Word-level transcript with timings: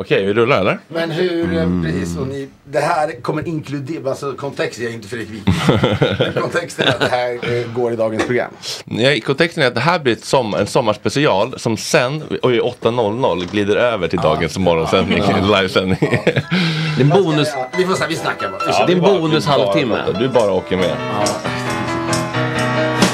Okej, 0.00 0.24
vi 0.26 0.32
rullar 0.34 0.60
eller? 0.60 0.78
Men 0.88 1.10
hur, 1.10 1.52
eh, 1.56 1.62
Mm. 1.62 1.84
precis, 1.84 2.16
och 2.18 2.26
ni, 2.26 2.48
det 2.64 2.80
här 2.80 3.20
kommer 3.22 3.48
inkludera, 3.48 4.10
alltså 4.10 4.32
kontext, 4.32 4.78
jag 4.80 4.90
är 4.90 4.94
inte 4.94 5.08
Fredrik 5.08 5.28
Wikingsson. 5.30 5.78
Kontexten 6.42 6.88
är 6.88 6.90
att 6.92 7.00
det 7.00 7.08
här 7.08 7.32
eh, 7.32 7.72
går 7.74 7.92
i 7.92 7.96
dagens 7.96 8.24
program. 8.26 8.50
Nej, 8.84 9.20
kontexten 9.20 9.62
är 9.62 9.66
att 9.66 9.74
det 9.74 9.80
här 9.80 9.98
blir 9.98 10.12
ett 10.12 10.24
som, 10.24 10.54
en 10.54 10.66
sommarspecial 10.66 11.58
som 11.58 11.76
sen, 11.76 12.22
och 12.42 12.52
i 12.52 12.60
8.00 12.60 13.50
glider 13.50 13.76
över 13.76 14.08
till 14.08 14.18
dagens 14.18 14.58
morgonsändning, 14.58 15.22
livesändning. 15.42 15.98
Det 16.00 16.36
är 16.96 17.00
en 17.00 17.08
bonus. 17.08 17.48
Vi 17.78 17.84
får 17.86 17.94
säga, 17.94 18.08
vi 18.08 18.16
snackar 18.16 18.50
bara. 18.50 18.60
Ja, 18.66 18.86
det 18.86 18.92
är 18.92 18.96
en 18.96 19.02
bara- 19.02 19.18
bonus 19.20 19.44
du 19.44 19.50
bara- 19.50 19.64
halvtimme. 19.64 19.98
Du 20.18 20.28
bara 20.28 20.52
åker 20.52 20.76
med. 20.76 20.96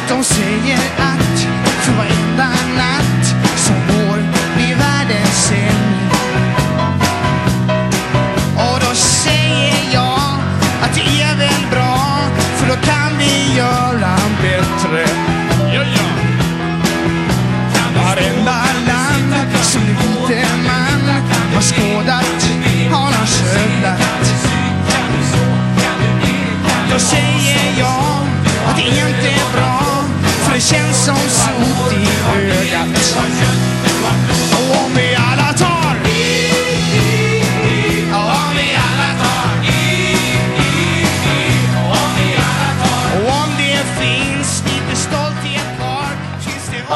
De 0.08 0.24
säger 0.24 0.78
att 0.98 1.46
skådat, 21.66 22.48
har 22.90 23.12
han 23.12 23.26
skövlat. 23.26 24.34
Då 26.92 26.98
säger 26.98 27.78
jag 27.78 28.26
att 28.68 28.76
det 28.76 28.82
inte 28.82 29.28
är 29.28 29.52
bra, 29.52 30.04
för 30.44 30.54
det 30.54 30.60
känns 30.60 31.04
som 31.04 31.16
sot 31.16 31.92
i 31.92 32.06
ögat. 32.38 33.75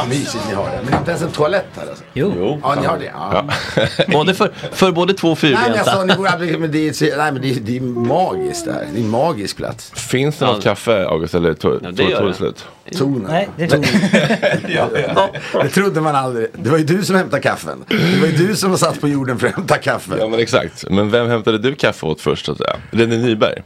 En 0.02 0.10
vit 0.10 0.34
man 0.34 0.54
har 0.54 0.64
skådat 0.72 0.92
har 0.92 1.08
ens 1.10 1.22
en 1.22 1.30
toalett 1.30 1.66
här 1.76 1.88
alltså? 1.88 2.04
Jo. 2.12 2.60
Ja, 2.62 2.74
ni 2.80 2.86
har 2.86 2.98
det? 2.98 3.04
Ja. 3.14 3.44
Både 4.12 4.34
för, 4.34 4.50
för 4.72 4.92
både 4.92 5.14
två 5.14 5.30
och 5.30 5.38
Nej 5.42 5.52
men 5.52 5.74
jag 5.74 5.84
sa, 5.86 5.90
fyrbenta. 5.92 6.04
ni 6.04 6.16
borde 6.16 6.30
men 6.58 6.72
det 6.72 6.88
är, 6.88 7.16
nej, 7.16 7.32
men 7.32 7.42
det, 7.42 7.50
är, 7.50 7.54
det 7.60 7.76
är 7.76 7.80
magiskt 7.80 8.64
där. 8.64 8.86
Det 8.92 9.00
är 9.00 9.04
en 9.04 9.10
magisk 9.10 9.56
plats. 9.56 9.90
Finns 9.94 10.38
det 10.38 10.46
något 10.46 10.62
kaffe 10.62 11.06
August 11.06 11.34
eller 11.34 11.54
tog 11.54 11.72
Ja, 11.82 11.90
det 11.90 12.02
tog- 12.04 12.12
tog 12.16 12.22
det. 12.24 12.28
det 12.28 12.34
slut? 12.34 12.64
Tonen. 12.98 13.26
Nej, 13.28 13.48
det 13.56 13.68
tror 13.68 13.84
jag 14.68 15.28
Det 15.64 15.68
trodde 15.68 16.00
man 16.00 16.14
aldrig. 16.16 16.46
Det 16.54 16.70
var 16.70 16.78
ju 16.78 16.84
du 16.84 17.04
som 17.04 17.16
hämtade 17.16 17.42
kaffen. 17.42 17.84
Det 17.88 18.20
var 18.20 18.26
ju 18.26 18.46
du 18.46 18.56
som 18.56 18.70
var 18.70 18.76
satt 18.78 19.00
på 19.00 19.08
jorden 19.08 19.38
för 19.38 19.46
att 19.46 19.54
hämta 19.56 19.78
kaffe. 19.78 20.12
Ja 20.18 20.28
men 20.28 20.40
exakt. 20.40 20.84
Men 20.90 21.10
vem 21.10 21.28
hämtade 21.28 21.58
du 21.58 21.74
kaffe 21.74 22.06
åt 22.06 22.20
först 22.20 22.46
så 22.46 22.52
att 22.52 22.58
säga? 22.58 22.76
René 22.90 23.16
Nyberg? 23.16 23.62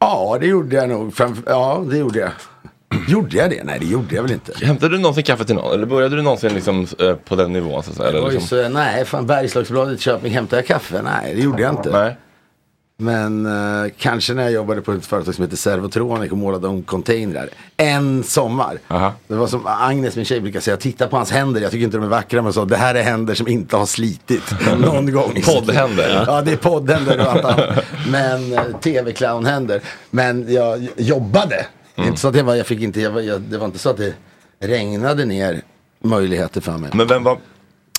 Ja, 0.00 0.36
det 0.40 0.46
gjorde 0.46 0.76
jag 0.76 0.88
nog. 0.88 1.14
Ja, 1.46 1.84
det 1.90 1.96
gjorde 1.98 2.18
jag. 2.18 2.30
Gjorde 3.08 3.36
jag 3.36 3.50
det? 3.50 3.64
Nej, 3.64 3.78
det 3.80 3.86
gjorde 3.86 4.14
jag 4.14 4.22
väl 4.22 4.32
inte. 4.32 4.52
Hämtade 4.66 4.96
du 4.96 4.98
någonsin 5.02 5.24
kaffe 5.24 5.44
till 5.44 5.54
någon? 5.54 5.72
Eller 5.74 5.86
började 5.86 6.16
du 6.16 6.22
någonsin 6.22 6.54
liksom, 6.54 6.86
eh, 6.98 7.14
på 7.14 7.36
den 7.36 7.52
nivån? 7.52 7.82
Så 7.82 7.90
att 7.90 7.96
säga? 7.96 8.08
Eller 8.08 8.24
Oj, 8.26 8.32
liksom? 8.32 8.48
så, 8.48 8.68
nej, 8.68 9.04
fan 9.04 9.26
Bergslagsbladet 9.26 10.00
Köping 10.00 10.32
hämtade 10.32 10.62
jag 10.62 10.66
kaffe? 10.66 11.02
Nej, 11.02 11.34
det 11.34 11.40
gjorde 11.40 11.62
jag 11.62 11.72
inte. 11.72 11.90
Nej. 11.90 12.16
Men 12.96 13.46
eh, 13.46 13.90
kanske 13.98 14.34
när 14.34 14.42
jag 14.42 14.52
jobbade 14.52 14.80
på 14.82 14.92
ett 14.92 15.06
företag 15.06 15.34
som 15.34 15.44
heter 15.44 15.56
Servotronic 15.56 16.32
och 16.32 16.38
målade 16.38 16.68
om 16.68 16.82
containrar. 16.82 17.48
En 17.76 18.22
sommar. 18.22 18.78
Aha. 18.88 19.12
Det 19.28 19.34
var 19.34 19.46
som 19.46 19.66
Agnes, 19.66 20.16
min 20.16 20.24
tjej, 20.24 20.40
brukar 20.40 20.60
säga. 20.60 20.76
Titta 20.76 21.06
på 21.08 21.16
hans 21.16 21.30
händer. 21.30 21.60
Jag 21.60 21.70
tycker 21.70 21.84
inte 21.84 21.96
de 21.96 22.04
är 22.04 22.08
vackra. 22.08 22.42
Men 22.42 22.52
så, 22.52 22.64
det 22.64 22.76
här 22.76 22.94
är 22.94 23.02
händer 23.02 23.34
som 23.34 23.48
inte 23.48 23.76
har 23.76 23.86
slitit 23.86 24.42
någon 24.78 25.12
gång. 25.12 25.32
i 25.36 25.42
sitt 25.42 25.54
liv." 25.54 25.60
Poddhänder. 25.60 26.24
Ja, 26.26 26.42
det 26.42 26.52
är 26.52 26.56
poddhänder 26.56 27.20
och 27.20 27.32
allt 27.32 27.44
annat. 27.44 27.84
Men 28.10 28.52
eh, 28.52 28.62
tv-clownhänder. 28.80 29.80
Men 30.10 30.52
jag 30.54 30.88
jobbade. 30.96 31.66
Mm. 31.96 32.08
Inte 32.08 32.20
så 32.20 32.28
att 32.28 32.34
jag, 32.36 32.44
var, 32.44 32.54
jag 32.54 32.66
fick 32.66 32.80
inte, 32.80 33.00
jag, 33.00 33.10
var- 33.10 33.20
jag, 33.20 33.40
det 33.40 33.58
var 33.58 33.66
inte 33.66 33.78
så 33.78 33.90
att 33.90 33.96
det 33.96 34.14
regnade 34.60 35.24
ner 35.24 35.62
möjligheter 36.04 36.60
för 36.60 36.72
mig. 36.78 36.90
Men 36.94 37.06
vem 37.06 37.24
var 37.24 37.38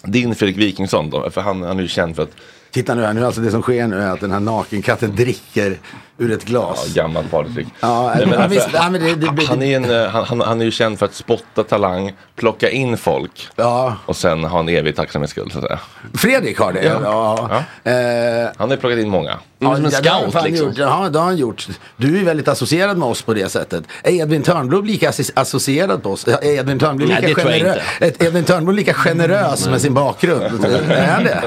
din 0.04 0.36
Fredrik 0.36 0.57
Wikingsson 0.57 1.10
då? 1.10 1.30
För 1.30 1.42
han, 1.42 1.62
han 1.62 1.78
är 1.78 1.81
ju 1.81 1.88
känd 1.88 2.16
för 2.16 2.24
att 2.24 2.31
Titta 2.72 2.95
nu 2.95 3.04
här, 3.06 3.13
nu 3.13 3.25
alltså 3.25 3.42
det 3.42 3.51
som 3.51 3.62
sker 3.62 3.88
nu 3.88 4.01
är 4.01 4.12
att 4.12 4.19
den 4.19 4.31
här 4.31 4.40
nakenkatten 4.40 5.16
dricker 5.16 5.78
ur 6.18 6.31
ett 6.31 6.45
glas. 6.45 6.92
Ja, 6.95 7.04
gammalt 7.04 7.31
partytrick. 7.31 7.68
Ja, 7.80 8.13
Nej, 8.16 8.25
men 8.28 8.40
ja, 8.42 8.48
visst, 8.48 8.69
ja, 8.74 8.90
men 8.90 9.01
det- 9.01 9.16
det- 9.16 9.31
det- 9.36 9.45
han, 9.48 9.62
är 9.62 9.75
en, 9.75 9.92
eh, 9.92 10.07
han, 10.10 10.24
han, 10.25 10.42
han 10.42 10.62
är 10.62 10.66
ju 10.66 10.72
känd 10.72 11.00
för 11.00 11.06
att 11.06 11.13
spotta 11.13 11.63
talang, 11.63 12.12
plocka 12.36 12.69
in 12.69 12.98
folk 12.98 13.48
Ja. 13.56 13.96
och 14.06 14.16
sen 14.16 14.44
ha 14.44 14.60
en 14.60 14.69
evig 14.69 14.96
tacksamhetsskuld 14.96 15.51
så 15.51 15.57
att 15.57 15.63
säga. 15.66 15.80
Fredrik 16.13 16.60
har 16.60 16.74
det? 16.74 16.84
Ja. 16.84 17.00
ja. 17.84 17.92
Eh, 17.92 18.50
Han 18.57 18.69
har 18.69 18.75
ju 18.75 18.81
plockat 18.81 19.00
in 19.00 19.10
många. 19.10 19.39
Ja, 19.63 19.75
som 19.75 19.86
en 19.86 19.92
har 19.94 20.01
scout, 20.21 20.33
fan 20.33 20.44
liksom. 20.44 20.68
Gjort. 20.68 20.77
Ja, 20.77 21.10
det 21.10 21.19
har 21.19 21.25
han 21.25 21.38
gjort. 21.38 21.68
Du 21.98 22.19
är 22.19 22.24
väldigt 22.24 22.48
associerad 22.48 22.98
med 22.98 23.07
oss 23.07 23.21
på 23.21 23.33
det 23.33 23.50
sättet. 23.50 23.83
Är 24.04 24.12
Edvin 24.12 24.42
Törnblom 24.44 24.86
lika 24.86 25.12
associerad 25.36 26.04
på 26.04 26.10
oss? 26.12 26.27
Är 26.27 26.45
Edvin 26.45 26.80
Törnblom 26.80 27.10
Nej, 27.10 27.21
lika, 27.27 27.42
jag 27.42 27.50
generö- 27.51 28.24
Edvin 28.25 28.44
Törnblom 28.44 28.75
lika 28.75 28.94
generös 28.94 29.68
med 29.68 29.81
sin 29.81 29.94
bakgrund? 29.94 30.44
är 30.89 31.07
han 31.12 31.24
det? 31.24 31.44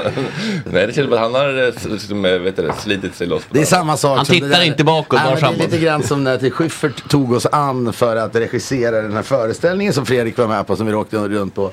Nej, 0.65 0.87
det 0.87 0.93
känns 0.93 1.05
som 1.07 1.13
att 1.13 1.19
han 1.19 1.33
har 1.33 1.89
liksom, 1.93 2.21
vet 2.21 2.55
du, 2.55 2.71
slitit 2.79 3.15
sig 3.15 3.27
loss. 3.27 3.43
Det 3.49 3.61
är 3.61 3.65
samma 3.65 3.97
sak. 3.97 4.17
Han 4.17 4.25
tittar 4.25 4.47
där- 4.47 4.63
inte 4.63 4.83
bakåt, 4.83 5.19
Nej, 5.19 5.23
bara 5.23 5.25
men 5.25 5.35
Det 5.35 5.39
framåt. 5.39 5.59
är 5.59 5.63
lite 5.63 5.77
grann 5.85 6.03
som 6.03 6.23
när 6.23 6.49
Schyffert 6.49 7.09
tog 7.09 7.33
oss 7.33 7.45
an 7.51 7.93
för 7.93 8.15
att 8.15 8.35
regissera 8.35 9.01
den 9.01 9.13
här 9.13 9.23
föreställningen 9.23 9.93
som 9.93 10.05
Fredrik 10.05 10.37
var 10.37 10.47
med 10.47 10.67
på, 10.67 10.75
som 10.75 10.85
vi 10.87 10.93
åkte 10.93 11.17
runt 11.17 11.55
på. 11.55 11.71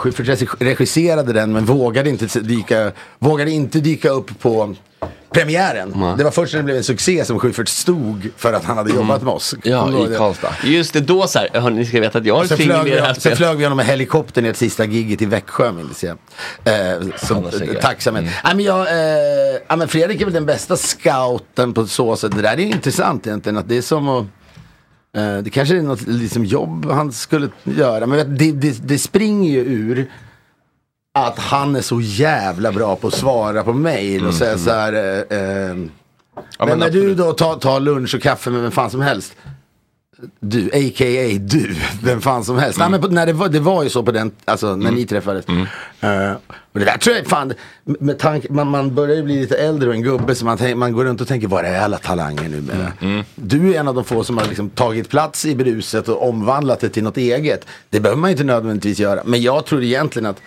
Schyffert 0.00 0.26
regi- 0.26 0.56
regisserade 0.58 1.32
den 1.32 1.52
men 1.52 1.64
vågade 1.64 2.10
inte 2.10 2.40
dyka, 2.40 2.92
vågade 3.18 3.50
inte 3.50 3.80
dyka 3.80 4.10
upp 4.10 4.40
på 4.40 4.74
premiären. 5.32 6.16
Det 6.18 6.24
var 6.24 6.30
först 6.30 6.52
när 6.52 6.60
det 6.60 6.64
blev 6.64 6.76
en 6.76 6.84
succé 6.84 7.24
som 7.24 7.38
Schyffert 7.38 7.68
stod 7.68 8.30
för 8.36 8.52
att 8.52 8.64
han 8.64 8.76
hade 8.76 8.90
jobbat 8.90 9.22
med 9.22 9.34
oss. 9.34 9.54
Ja, 9.62 10.06
i? 10.10 10.16
Karlstad. 10.16 10.48
Just 10.64 10.92
det, 10.92 11.00
då 11.00 11.26
så 11.26 11.38
här, 11.38 11.60
hörni, 11.60 11.76
ni 11.76 11.86
ska 11.86 12.00
veta 12.00 12.18
att 12.18 12.26
jag 12.26 12.36
har 12.36 12.44
ett 12.44 12.56
finger 12.56 12.86
i 12.86 12.90
det 12.90 13.00
här 13.00 13.14
sen 13.14 13.36
flög 13.36 13.56
vi 13.56 13.64
honom 13.64 13.76
med 13.76 13.86
helikoptern 13.86 14.46
i 14.46 14.48
ett 14.48 14.56
sista 14.56 14.84
gigget 14.84 15.22
i 15.22 15.26
Växjö 15.26 15.72
minns 15.72 16.04
jag. 16.04 16.18
Eh, 16.64 17.00
som 17.16 17.50
tacksamhet. 17.80 18.24
Nej, 18.44 18.54
men 18.54 18.64
jag, 18.64 18.80
eh, 18.80 19.76
men 19.76 19.88
Fredrik 19.88 20.20
är 20.20 20.24
väl 20.24 20.34
den 20.34 20.46
bästa 20.46 20.76
scouten 20.76 21.72
på 21.74 21.86
så 21.86 22.16
sätt. 22.16 22.36
Det 22.36 22.42
där 22.42 22.52
är 22.52 22.58
intressant 22.58 23.26
egentligen. 23.26 23.56
Att 23.56 23.68
det 23.68 23.76
är 23.76 23.82
som 23.82 24.08
att 24.08 24.26
det 25.42 25.50
kanske 25.52 25.78
är 25.78 25.82
något 25.82 26.06
liksom, 26.06 26.44
jobb 26.44 26.90
han 26.90 27.12
skulle 27.12 27.48
göra. 27.64 28.06
Men 28.06 28.36
det, 28.36 28.52
det, 28.52 28.88
det 28.88 28.98
springer 28.98 29.50
ju 29.52 29.60
ur 29.60 30.10
att 31.14 31.38
han 31.38 31.76
är 31.76 31.80
så 31.80 32.00
jävla 32.00 32.72
bra 32.72 32.96
på 32.96 33.06
att 33.06 33.14
svara 33.14 33.64
på 33.64 33.72
mail 33.72 34.26
och 34.26 34.34
säga 34.34 34.58
så 34.58 34.70
här. 34.70 34.92
Eh, 34.92 35.38
eh, 35.38 35.76
Ja, 36.58 36.66
men, 36.66 36.78
när 36.78 36.90
du 36.90 36.98
absolut. 36.98 37.16
då 37.18 37.32
tar, 37.32 37.56
tar 37.56 37.80
lunch 37.80 38.14
och 38.14 38.22
kaffe 38.22 38.50
med 38.50 38.62
vem 38.62 38.70
fan 38.70 38.90
som 38.90 39.00
helst. 39.00 39.36
Du, 40.40 40.66
a.k.a. 40.66 41.38
du, 41.40 41.76
vem 42.02 42.20
fan 42.20 42.44
som 42.44 42.58
helst. 42.58 42.78
Nej, 42.78 42.90
men 42.90 43.00
på, 43.00 43.08
när 43.08 43.26
det, 43.26 43.32
var, 43.32 43.48
det 43.48 43.60
var 43.60 43.82
ju 43.82 43.88
så 43.90 44.02
på 44.02 44.12
den, 44.12 44.32
alltså 44.44 44.76
när 44.76 44.90
ni 44.90 45.06
träffades. 45.06 45.48
Eh, 45.48 46.32
och 46.72 46.78
det 46.80 46.84
där 46.84 46.98
tror 46.98 47.16
jag, 47.16 47.26
fan, 47.26 47.52
med, 47.84 48.02
med 48.02 48.18
tanke, 48.18 48.52
man, 48.52 48.68
man 48.68 48.94
börjar 48.94 49.16
ju 49.16 49.22
bli 49.22 49.40
lite 49.40 49.56
äldre 49.56 49.88
och 49.88 49.94
en 49.94 50.02
gubbe 50.02 50.34
så 50.34 50.44
man, 50.44 50.58
tänk, 50.58 50.76
man 50.76 50.92
går 50.92 51.04
runt 51.04 51.20
och 51.20 51.28
tänker, 51.28 51.48
var 51.48 51.64
är 51.64 51.80
alla 51.80 51.98
talanger 51.98 52.48
numera? 52.48 52.92
Du 53.34 53.74
är 53.74 53.80
en 53.80 53.88
av 53.88 53.94
de 53.94 54.04
få 54.04 54.24
som 54.24 54.38
har 54.38 54.44
liksom 54.44 54.70
tagit 54.70 55.08
plats 55.08 55.44
i 55.44 55.54
bruset 55.54 56.08
och 56.08 56.28
omvandlat 56.28 56.80
det 56.80 56.88
till 56.88 57.02
något 57.04 57.16
eget. 57.16 57.66
Det 57.90 58.00
behöver 58.00 58.20
man 58.20 58.30
inte 58.30 58.44
nödvändigtvis 58.44 58.98
göra. 58.98 59.22
Men 59.24 59.42
jag 59.42 59.66
tror 59.66 59.82
egentligen 59.82 60.26
att 60.26 60.42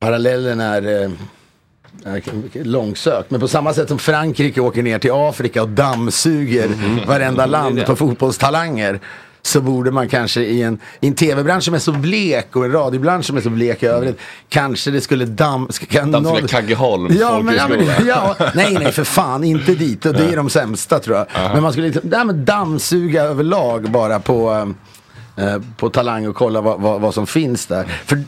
parallellen 0.00 0.60
är 0.60 1.02
eh, 1.02 1.10
är 1.10 1.10
långsökt. 2.52 3.30
Men 3.30 3.40
på 3.40 3.48
samma 3.48 3.74
sätt 3.74 3.88
som 3.88 3.98
Frankrike 3.98 4.60
åker 4.60 4.82
ner 4.82 4.98
till 4.98 5.10
Afrika 5.14 5.62
och 5.62 5.68
dammsuger 5.68 6.70
varenda 7.06 7.46
land 7.46 7.86
på 7.86 7.96
fotbollstalanger. 7.96 9.00
Så 9.44 9.60
borde 9.60 9.90
man 9.90 10.08
kanske 10.08 10.40
i 10.40 10.62
en, 10.62 10.78
i 11.00 11.06
en 11.06 11.14
tv-bransch 11.14 11.64
som 11.64 11.74
är 11.74 11.78
så 11.78 11.92
blek 11.92 12.56
och 12.56 12.64
en 12.64 12.72
radiobransch 12.72 13.24
som 13.26 13.36
är 13.36 13.40
så 13.40 13.50
blek 13.50 13.82
i 13.82 13.86
övrigt. 13.86 14.18
Kanske 14.48 14.90
det 14.90 15.00
skulle 15.00 15.24
damm... 15.24 15.68
Kan 15.88 16.12
Dammsuga 16.12 16.38
någon- 16.38 16.48
Kaggeholm 16.48 17.08
Ja, 17.20 17.40
men, 17.42 17.54
ja, 17.54 17.68
men, 17.68 18.06
ja, 18.06 18.36
nej, 18.54 18.72
nej, 18.80 18.92
för 18.92 19.04
fan, 19.04 19.44
inte 19.44 19.74
dit. 19.74 20.06
Och 20.06 20.12
det 20.14 20.24
är 20.24 20.36
de 20.36 20.50
sämsta 20.50 20.98
tror 20.98 21.16
jag. 21.16 21.26
Men 21.52 21.62
man 21.62 21.72
skulle 21.72 21.86
liksom, 21.86 22.08
nej, 22.10 22.24
men 22.24 22.44
dammsuga 22.44 23.22
överlag 23.22 23.90
bara 23.90 24.20
på, 24.20 24.72
eh, 25.36 25.56
på 25.76 25.90
Talang 25.90 26.26
och 26.28 26.36
kolla 26.36 26.60
vad, 26.60 26.80
vad, 26.80 27.00
vad 27.00 27.14
som 27.14 27.26
finns 27.26 27.66
där. 27.66 27.84
För, 28.06 28.22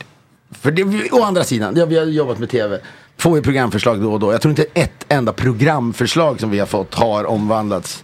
för 0.61 0.71
det, 0.71 1.11
å 1.11 1.23
andra 1.23 1.43
sidan, 1.43 1.73
ja, 1.77 1.85
vi 1.85 1.97
har 1.97 2.05
jobbat 2.05 2.39
med 2.39 2.49
tv. 2.49 2.79
Får 3.17 3.37
ju 3.37 3.43
programförslag 3.43 4.01
då 4.01 4.13
och 4.13 4.19
då. 4.19 4.31
Jag 4.31 4.41
tror 4.41 4.49
inte 4.49 4.65
ett 4.73 5.05
enda 5.09 5.33
programförslag 5.33 6.39
som 6.39 6.49
vi 6.49 6.59
har 6.59 6.65
fått 6.65 6.93
har 6.93 7.23
omvandlats 7.25 8.03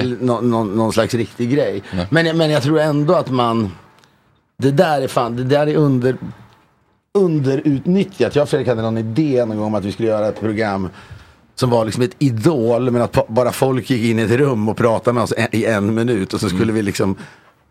till 0.00 0.16
nå, 0.20 0.40
nå, 0.40 0.64
någon 0.64 0.92
slags 0.92 1.14
riktig 1.14 1.50
grej. 1.50 1.82
Men, 2.10 2.26
jag- 2.26 2.36
men 2.36 2.50
jag 2.50 2.62
tror 2.62 2.80
ändå 2.80 3.14
att 3.14 3.30
man, 3.30 3.72
det 4.58 4.70
där 4.70 5.02
är 5.02 5.08
fan, 5.08 5.36
det 5.36 5.44
där 5.44 5.66
är 5.66 5.74
under, 5.76 6.16
underutnyttjat. 7.14 8.36
Jag 8.36 8.42
och 8.42 8.48
Fredrik 8.48 8.68
hade 8.68 8.82
någon 8.82 8.98
idé 8.98 9.44
någon 9.44 9.56
gång 9.56 9.66
om 9.66 9.74
att 9.74 9.84
vi 9.84 9.92
skulle 9.92 10.08
göra 10.08 10.28
ett 10.28 10.40
program 10.40 10.88
som 11.54 11.70
var 11.70 11.84
liksom 11.84 12.02
ett 12.02 12.16
idol 12.18 12.90
men 12.90 13.02
att 13.02 13.28
bara 13.28 13.52
folk 13.52 13.90
gick 13.90 14.04
in 14.04 14.18
i 14.18 14.22
ett 14.22 14.30
rum 14.30 14.68
och 14.68 14.76
pratade 14.76 15.14
med 15.14 15.22
oss 15.22 15.32
en, 15.36 15.48
i 15.52 15.64
en 15.64 15.94
minut 15.94 16.34
och 16.34 16.40
så 16.40 16.48
skulle 16.48 16.72
vi 16.72 16.82
liksom 16.82 17.16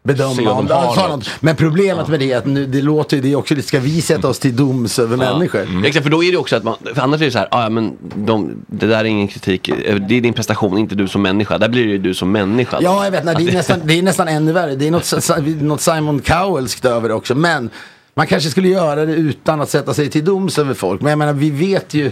bedöma 0.05 0.51
om 0.51 0.57
om 0.57 0.65
de 0.65 0.74
ja, 0.74 0.93
har 0.97 1.09
något. 1.09 1.29
Men 1.39 1.55
problemet 1.55 2.07
med 2.07 2.19
det 2.19 2.31
är 2.31 2.38
att 2.38 2.45
nu, 2.45 2.65
det 2.65 2.81
låter 2.81 3.17
ju, 3.17 3.24
det 3.24 3.31
är 3.31 3.35
också, 3.35 3.55
ska 3.62 3.79
vi 3.79 4.01
sätta 4.01 4.27
oss 4.27 4.39
till 4.39 4.55
doms 4.55 5.00
över 5.00 5.17
människor? 5.17 5.85
Exakt, 5.85 6.03
för 6.03 6.12
då 6.12 6.24
är 6.24 6.31
det 6.31 6.38
också 6.38 6.55
att 6.55 6.63
man, 6.63 6.75
för 6.95 7.01
annars 7.01 7.21
är 7.21 7.25
det 7.25 7.31
så 7.31 7.38
här, 7.38 7.47
ah, 7.51 7.63
ja 7.63 7.69
men 7.69 7.97
de, 8.15 8.65
det 8.67 8.88
där 8.88 9.00
är 9.00 9.03
ingen 9.03 9.27
kritik, 9.27 9.69
Eh, 9.69 9.95
det 9.95 10.17
är 10.17 10.21
din 10.21 10.33
prestation, 10.33 10.77
inte 10.77 10.95
du 10.95 11.07
som 11.07 11.21
människa. 11.21 11.57
Där 11.57 11.69
blir 11.69 11.85
det 11.85 11.91
ju 11.91 11.97
du 11.97 12.13
som 12.13 12.31
människa. 12.31 12.77
Ja, 12.81 13.03
jag 13.03 13.12
vet. 13.12 13.24
Nej, 13.24 13.35
det, 13.38 13.50
är 13.50 13.53
nästan, 13.53 13.79
det 13.83 13.93
är 13.93 14.03
nästan 14.03 14.27
ännu 14.27 14.51
värre. 14.51 14.75
Det 14.75 14.88
är 14.88 14.91
något, 14.91 15.62
något 15.62 15.81
Simon 15.81 16.21
Cowellskt 16.21 16.85
över 16.85 17.09
det 17.09 17.15
också. 17.15 17.35
Men 17.35 17.69
man 18.13 18.27
kanske 18.27 18.50
skulle 18.50 18.67
göra 18.67 19.05
det 19.05 19.13
utan 19.13 19.62
att 19.62 19.69
sätta 19.69 19.93
sig 19.93 20.09
till 20.09 20.25
doms 20.25 20.59
över 20.59 20.74
folk. 20.74 21.01
Men 21.01 21.09
jag 21.09 21.19
menar, 21.19 21.33
vi 21.33 21.50
vet 21.50 21.93
ju 21.93 22.12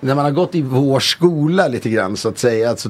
när 0.00 0.14
man 0.14 0.24
har 0.24 0.32
gått 0.32 0.54
i 0.54 0.62
vår 0.62 1.00
skola 1.00 1.68
lite 1.68 1.90
grann 1.90 2.16
så 2.16 2.28
att 2.28 2.38
säga. 2.38 2.70
Alltså, 2.70 2.88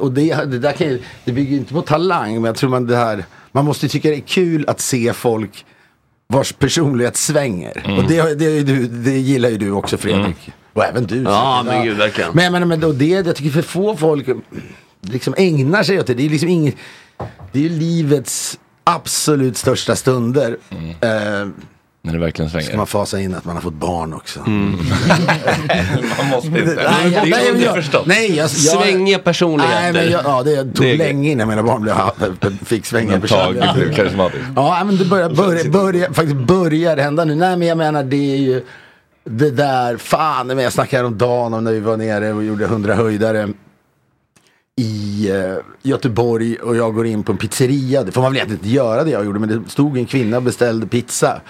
och 0.00 0.12
det, 0.12 0.34
det 0.34 0.58
där 0.58 0.72
kan 0.72 0.98
det 1.24 1.32
bygger 1.32 1.50
ju 1.50 1.56
inte 1.56 1.74
på 1.74 1.82
talang. 1.82 2.34
Men 2.34 2.44
jag 2.44 2.56
tror 2.56 2.70
man 2.70 2.86
det 2.86 2.96
här, 2.96 3.24
man 3.52 3.64
måste 3.64 3.88
tycka 3.88 4.08
det 4.08 4.16
är 4.16 4.20
kul 4.20 4.64
att 4.68 4.80
se 4.80 5.12
folk 5.12 5.64
vars 6.28 6.52
personlighet 6.52 7.16
svänger. 7.16 7.82
Mm. 7.84 7.98
Och 7.98 8.04
det, 8.04 8.34
det, 8.34 8.62
du, 8.62 8.86
det 8.86 9.18
gillar 9.18 9.48
ju 9.48 9.58
du 9.58 9.70
också 9.70 9.96
Fredrik. 9.96 10.52
Och 10.72 10.84
även 10.84 11.06
du. 11.06 11.22
Ja, 11.22 11.62
men 11.66 11.84
gud, 11.84 11.96
verkligen. 11.96 12.30
Men 12.34 12.52
menar, 12.52 12.66
men 12.66 12.80
då 12.80 12.92
det, 12.92 13.06
jag 13.06 13.36
tycker 13.36 13.50
för 13.50 13.62
få 13.62 13.96
folk 13.96 14.28
liksom 15.00 15.34
ägnar 15.36 15.82
sig 15.82 16.00
åt 16.00 16.06
det. 16.06 16.14
Det 16.14 16.26
är 16.26 16.30
liksom 16.30 16.48
inget, 16.48 16.74
det 17.52 17.64
är 17.64 17.70
livets 17.70 18.58
absolut 18.84 19.56
största 19.56 19.96
stunder. 19.96 20.56
Eh, 21.00 21.48
När 22.04 22.12
det 22.12 22.18
verkligen 22.18 22.50
ska 22.50 22.60
svänger. 22.60 22.76
man 22.76 22.86
fasa 22.86 23.20
in 23.20 23.34
att 23.34 23.44
man 23.44 23.54
har 23.56 23.62
fått 23.62 23.74
barn 23.74 24.14
också. 24.14 24.40
Man 26.18 26.28
måste 26.30 26.48
inte. 26.48 26.60
Nej, 26.60 27.12
jag- 27.12 27.12
Det 27.12 27.18
är 27.18 27.22
nej, 27.30 27.30
jag- 27.46 27.54
underförstått. 27.54 28.06
nej, 28.06 28.28
jag- 28.28 28.36
jag- 28.36 28.50
Svängiga 28.50 29.18
personligheter. 29.18 29.80
Nej, 29.82 29.92
men 29.92 30.10
jag, 30.10 30.22
ja, 30.24 30.42
det 30.42 30.56
tog 30.64 30.86
Det 30.86 30.92
är- 30.92 30.96
länge 30.98 31.30
innan 31.30 31.48
mina 31.48 31.62
barn 31.62 31.82
blev, 31.82 31.94
fick 32.64 32.84
Tage 32.90 33.74
blev 33.74 33.94
karismatisk. 33.94 34.40
Ja, 34.56 34.82
men 34.86 34.96
det 34.96 35.04
börjar, 35.04 35.30
börjar, 35.30 35.64
börjar, 35.70 36.12
faktiskt 36.12 36.36
börjar 36.36 36.96
hända 36.96 37.24
nu. 37.24 37.34
Nej, 37.34 37.56
men 37.56 37.68
jag 37.68 37.78
menar 37.78 38.02
det 38.04 38.34
är 38.34 38.38
ju 38.38 38.62
det 39.24 39.50
där, 39.50 39.96
fan, 39.96 40.46
men 40.46 40.58
jag 40.58 40.72
snackade 40.72 40.96
häromdagen 41.02 41.54
om 41.54 41.64
när 41.64 41.72
vi 41.72 41.80
var 41.80 41.96
nere 41.96 42.32
och 42.32 42.44
gjorde 42.44 42.64
100 42.64 42.94
höjdare 42.94 43.48
i 44.76 45.30
eh, 45.30 45.54
Göteborg 45.82 46.56
och 46.56 46.76
jag 46.76 46.94
går 46.94 47.06
in 47.06 47.22
på 47.22 47.32
en 47.32 47.38
pizzeria. 47.38 48.02
Det 48.02 48.12
får 48.12 48.22
man 48.22 48.30
väl 48.32 48.36
egentligen 48.36 48.60
inte 48.64 48.74
göra 48.76 49.04
det 49.04 49.10
jag 49.10 49.24
gjorde 49.24 49.38
men 49.40 49.48
det 49.48 49.70
stod 49.70 49.98
en 49.98 50.06
kvinna 50.06 50.36
och 50.36 50.42
beställde 50.42 50.86
pizza. 50.86 51.40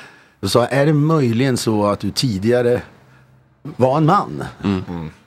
Då 0.43 0.49
sa 0.49 0.61
jag, 0.61 0.73
är 0.73 0.87
det 0.87 0.93
möjligen 0.93 1.57
så 1.57 1.87
att 1.87 2.01
du 2.01 2.11
tidigare 2.11 2.83
var 3.63 3.97
en 3.97 4.07
man? 4.07 4.45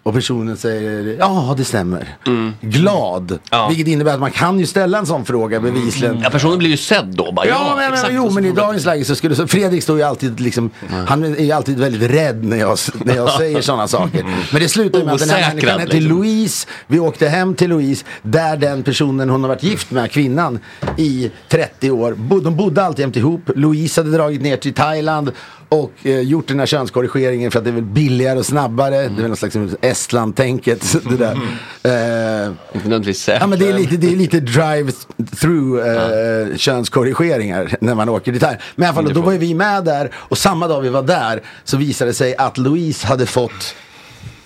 Och 0.06 0.14
personen 0.14 0.58
säger, 0.58 1.16
ja 1.20 1.54
det 1.58 1.64
stämmer. 1.66 2.18
Glad. 2.62 3.40
Vilket 3.70 3.88
innebär 3.88 4.14
att 4.14 4.20
man 4.20 4.32
kan 4.32 4.60
ju 4.60 4.66
ställa 4.66 4.98
en 4.98 5.06
sån 5.06 5.26
fråga 5.26 5.60
bevisligen. 5.60 6.20
Ja, 6.24 6.30
personen 6.30 6.58
blir 6.60 6.70
ju 6.70 6.78
sedd 6.78 7.14
då. 7.16 7.32
Bara, 7.32 7.48
Ja, 7.48 7.74
men, 7.78 7.94
exakt. 7.94 8.08
men, 8.14 8.16
jo, 8.16 8.30
men 8.30 8.46
i 8.46 8.52
dagens 8.52 8.86
läge 8.86 9.06
så 9.06 9.16
skulle 9.16 9.36
så 9.36 9.48
Fredrik 9.48 9.84
står 9.84 9.98
ju 9.98 10.04
alltid 10.04 10.40
liksom, 10.40 10.70
han 11.08 11.24
är 11.24 11.44
ju 11.44 11.52
alltid 11.52 11.80
väldigt 11.80 12.12
rädd 12.12 12.44
när 12.44 12.58
jag, 12.58 12.78
när 13.06 13.16
jag 13.16 13.30
säger 13.38 13.62
sådana 13.62 13.88
saker. 13.88 14.26
Men 14.52 14.62
det 14.62 14.70
slutar 14.70 15.04
med 15.04 15.14
att 15.14 15.20
den 15.20 15.30
här 15.30 15.48
människan 15.50 15.80
heter 15.80 15.94
liksom. 15.94 16.18
Louise, 16.18 16.68
vi 16.88 17.00
åkte 17.00 17.28
hem 17.28 17.56
till 17.56 17.70
Louise, 17.70 18.06
där 18.22 18.58
den 18.58 18.84
personen 18.84 19.30
hon 19.30 19.42
har 19.42 19.48
varit 19.48 19.64
gift 19.64 19.92
med, 19.92 20.12
kvinnan, 20.12 20.60
i 20.98 21.32
30 21.50 21.92
år, 21.92 22.42
de 22.42 22.56
bodde 22.56 22.84
alltid 22.84 23.18
ihop. 23.18 23.50
Louise 23.56 24.02
hade 24.02 24.18
dragit 24.18 24.42
ner 24.42 24.58
till 24.58 24.74
Thailand 24.74 25.32
och 25.70 25.92
eh, 26.04 26.20
gjort 26.20 26.48
den 26.48 26.60
här 26.60 26.66
könskorrigeringen 26.66 27.52
för 27.52 27.60
att 27.60 27.66
det 27.66 27.72
är 27.72 27.76
väl 27.76 27.84
billigare 27.84 28.40
och 28.40 28.46
snabbare. 28.46 28.96
Det 28.96 29.04
är 29.06 29.10
väl 29.10 29.28
någon 29.28 29.36
slags 29.38 29.56
Estland-tänket. 29.96 30.96
Det 31.10 31.18
där. 31.18 31.38
Eh, 31.86 31.92
Inte 32.48 32.56
nödvändigtvis. 32.74 33.28
Ja 33.28 33.48
men 33.48 33.60
det 33.60 33.70
är 33.70 33.74
lite, 33.74 33.98
det 33.98 34.08
är 34.08 34.16
lite 34.16 34.40
drive-through 34.40 35.80
eh, 36.52 36.58
könskorrigeringar 36.58 37.76
när 37.82 37.96
man 37.96 38.10
åker 38.10 38.32
dit 38.32 38.44
här. 38.44 38.62
Men 38.76 38.84
i 38.84 38.88
alla 38.88 38.96
fall, 38.96 39.14
då 39.14 39.22
var 39.22 39.32
ju 39.32 39.38
vi 39.38 39.54
med 39.54 39.84
där 39.84 40.12
och 40.16 40.38
samma 40.38 40.68
dag 40.68 40.82
vi 40.82 40.90
var 40.90 41.02
där 41.02 41.42
så 41.64 41.78
visade 41.78 42.12
det 42.12 42.16
sig 42.16 42.36
att 42.36 42.58
Louise 42.58 43.08
hade 43.08 43.26
fått 43.26 43.76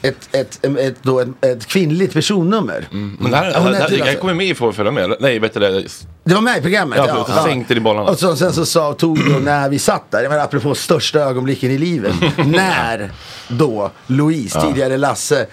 ett, 0.01 0.29
ett, 0.36 0.65
ett, 0.65 0.96
då, 1.01 1.20
ett, 1.20 1.27
ett 1.46 1.65
kvinnligt 1.65 2.13
personnummer. 2.13 2.88
Men 2.91 3.32
det 3.32 3.38
här, 3.38 3.51
Ja, 3.51 3.60
hon 3.60 3.72
det 3.72 3.77
här, 3.77 3.84
alltså- 4.01 4.20
kommer 4.22 4.34
med 4.34 4.46
i 4.48 4.56
Får 4.56 4.72
följa 4.72 4.91
med. 4.91 5.15
Nej, 5.20 5.39
vet 5.39 5.53
du 5.53 5.60
det? 5.60 5.84
Det 6.24 6.34
var 6.34 6.41
med 6.41 6.58
i 6.58 6.62
programmet. 6.62 6.98
Ja, 6.98 7.06
förlåt, 7.08 7.44
sänkte 7.44 7.74
i 7.74 7.79
bollarna. 7.79 8.10
Och 8.12 8.20
så, 8.20 8.36
sen 8.36 8.53
så 8.53 8.65
sa, 8.65 8.94
tog 8.94 9.18
då 9.34 9.39
när 9.44 9.70
vi 9.70 9.79
satt 9.79 10.12
där, 10.12 10.22
jag 10.24 10.29
menar 10.29 10.44
apropå 10.44 10.75
största 10.75 11.20
ögonblicken 11.20 11.72
i 11.72 11.77
livet. 11.77 12.13
när 12.46 13.12
då 13.48 13.91
Louise, 14.08 14.62
tidigare 14.62 14.98
Lasse, 14.98 15.46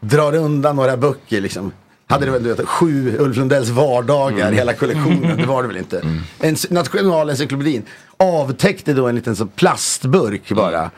drar 0.00 0.34
undan 0.34 0.76
några 0.76 0.96
böcker 0.96 1.40
liksom. 1.40 1.72
Hade 2.06 2.24
det 2.24 2.30
väl 2.30 2.42
du 2.42 2.54
vet, 2.54 2.68
sju 2.68 3.16
Ulf 3.18 3.36
Lundells 3.36 3.68
vardagar, 3.68 4.52
hela 4.52 4.72
kollektionen, 4.72 5.36
det 5.36 5.46
var 5.46 5.62
det 5.62 5.68
väl 5.68 5.76
inte. 5.76 6.02
En 6.40 6.54
s- 6.54 6.66
Nationalencyklopedin 6.70 7.82
avtäckte 8.16 8.92
då 8.92 9.06
en 9.08 9.14
liten 9.14 9.36
så 9.36 9.46
plastburk 9.46 10.50
bara. 10.50 10.90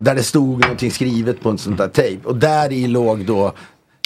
Där 0.00 0.14
det 0.14 0.22
stod 0.22 0.60
någonting 0.60 0.90
skrivet 0.90 1.40
på 1.42 1.48
en 1.50 1.58
sån 1.58 1.76
där 1.76 1.88
tejp. 1.88 2.26
Och 2.28 2.36
där 2.36 2.72
i 2.72 2.86
låg 2.86 3.24
då 3.26 3.52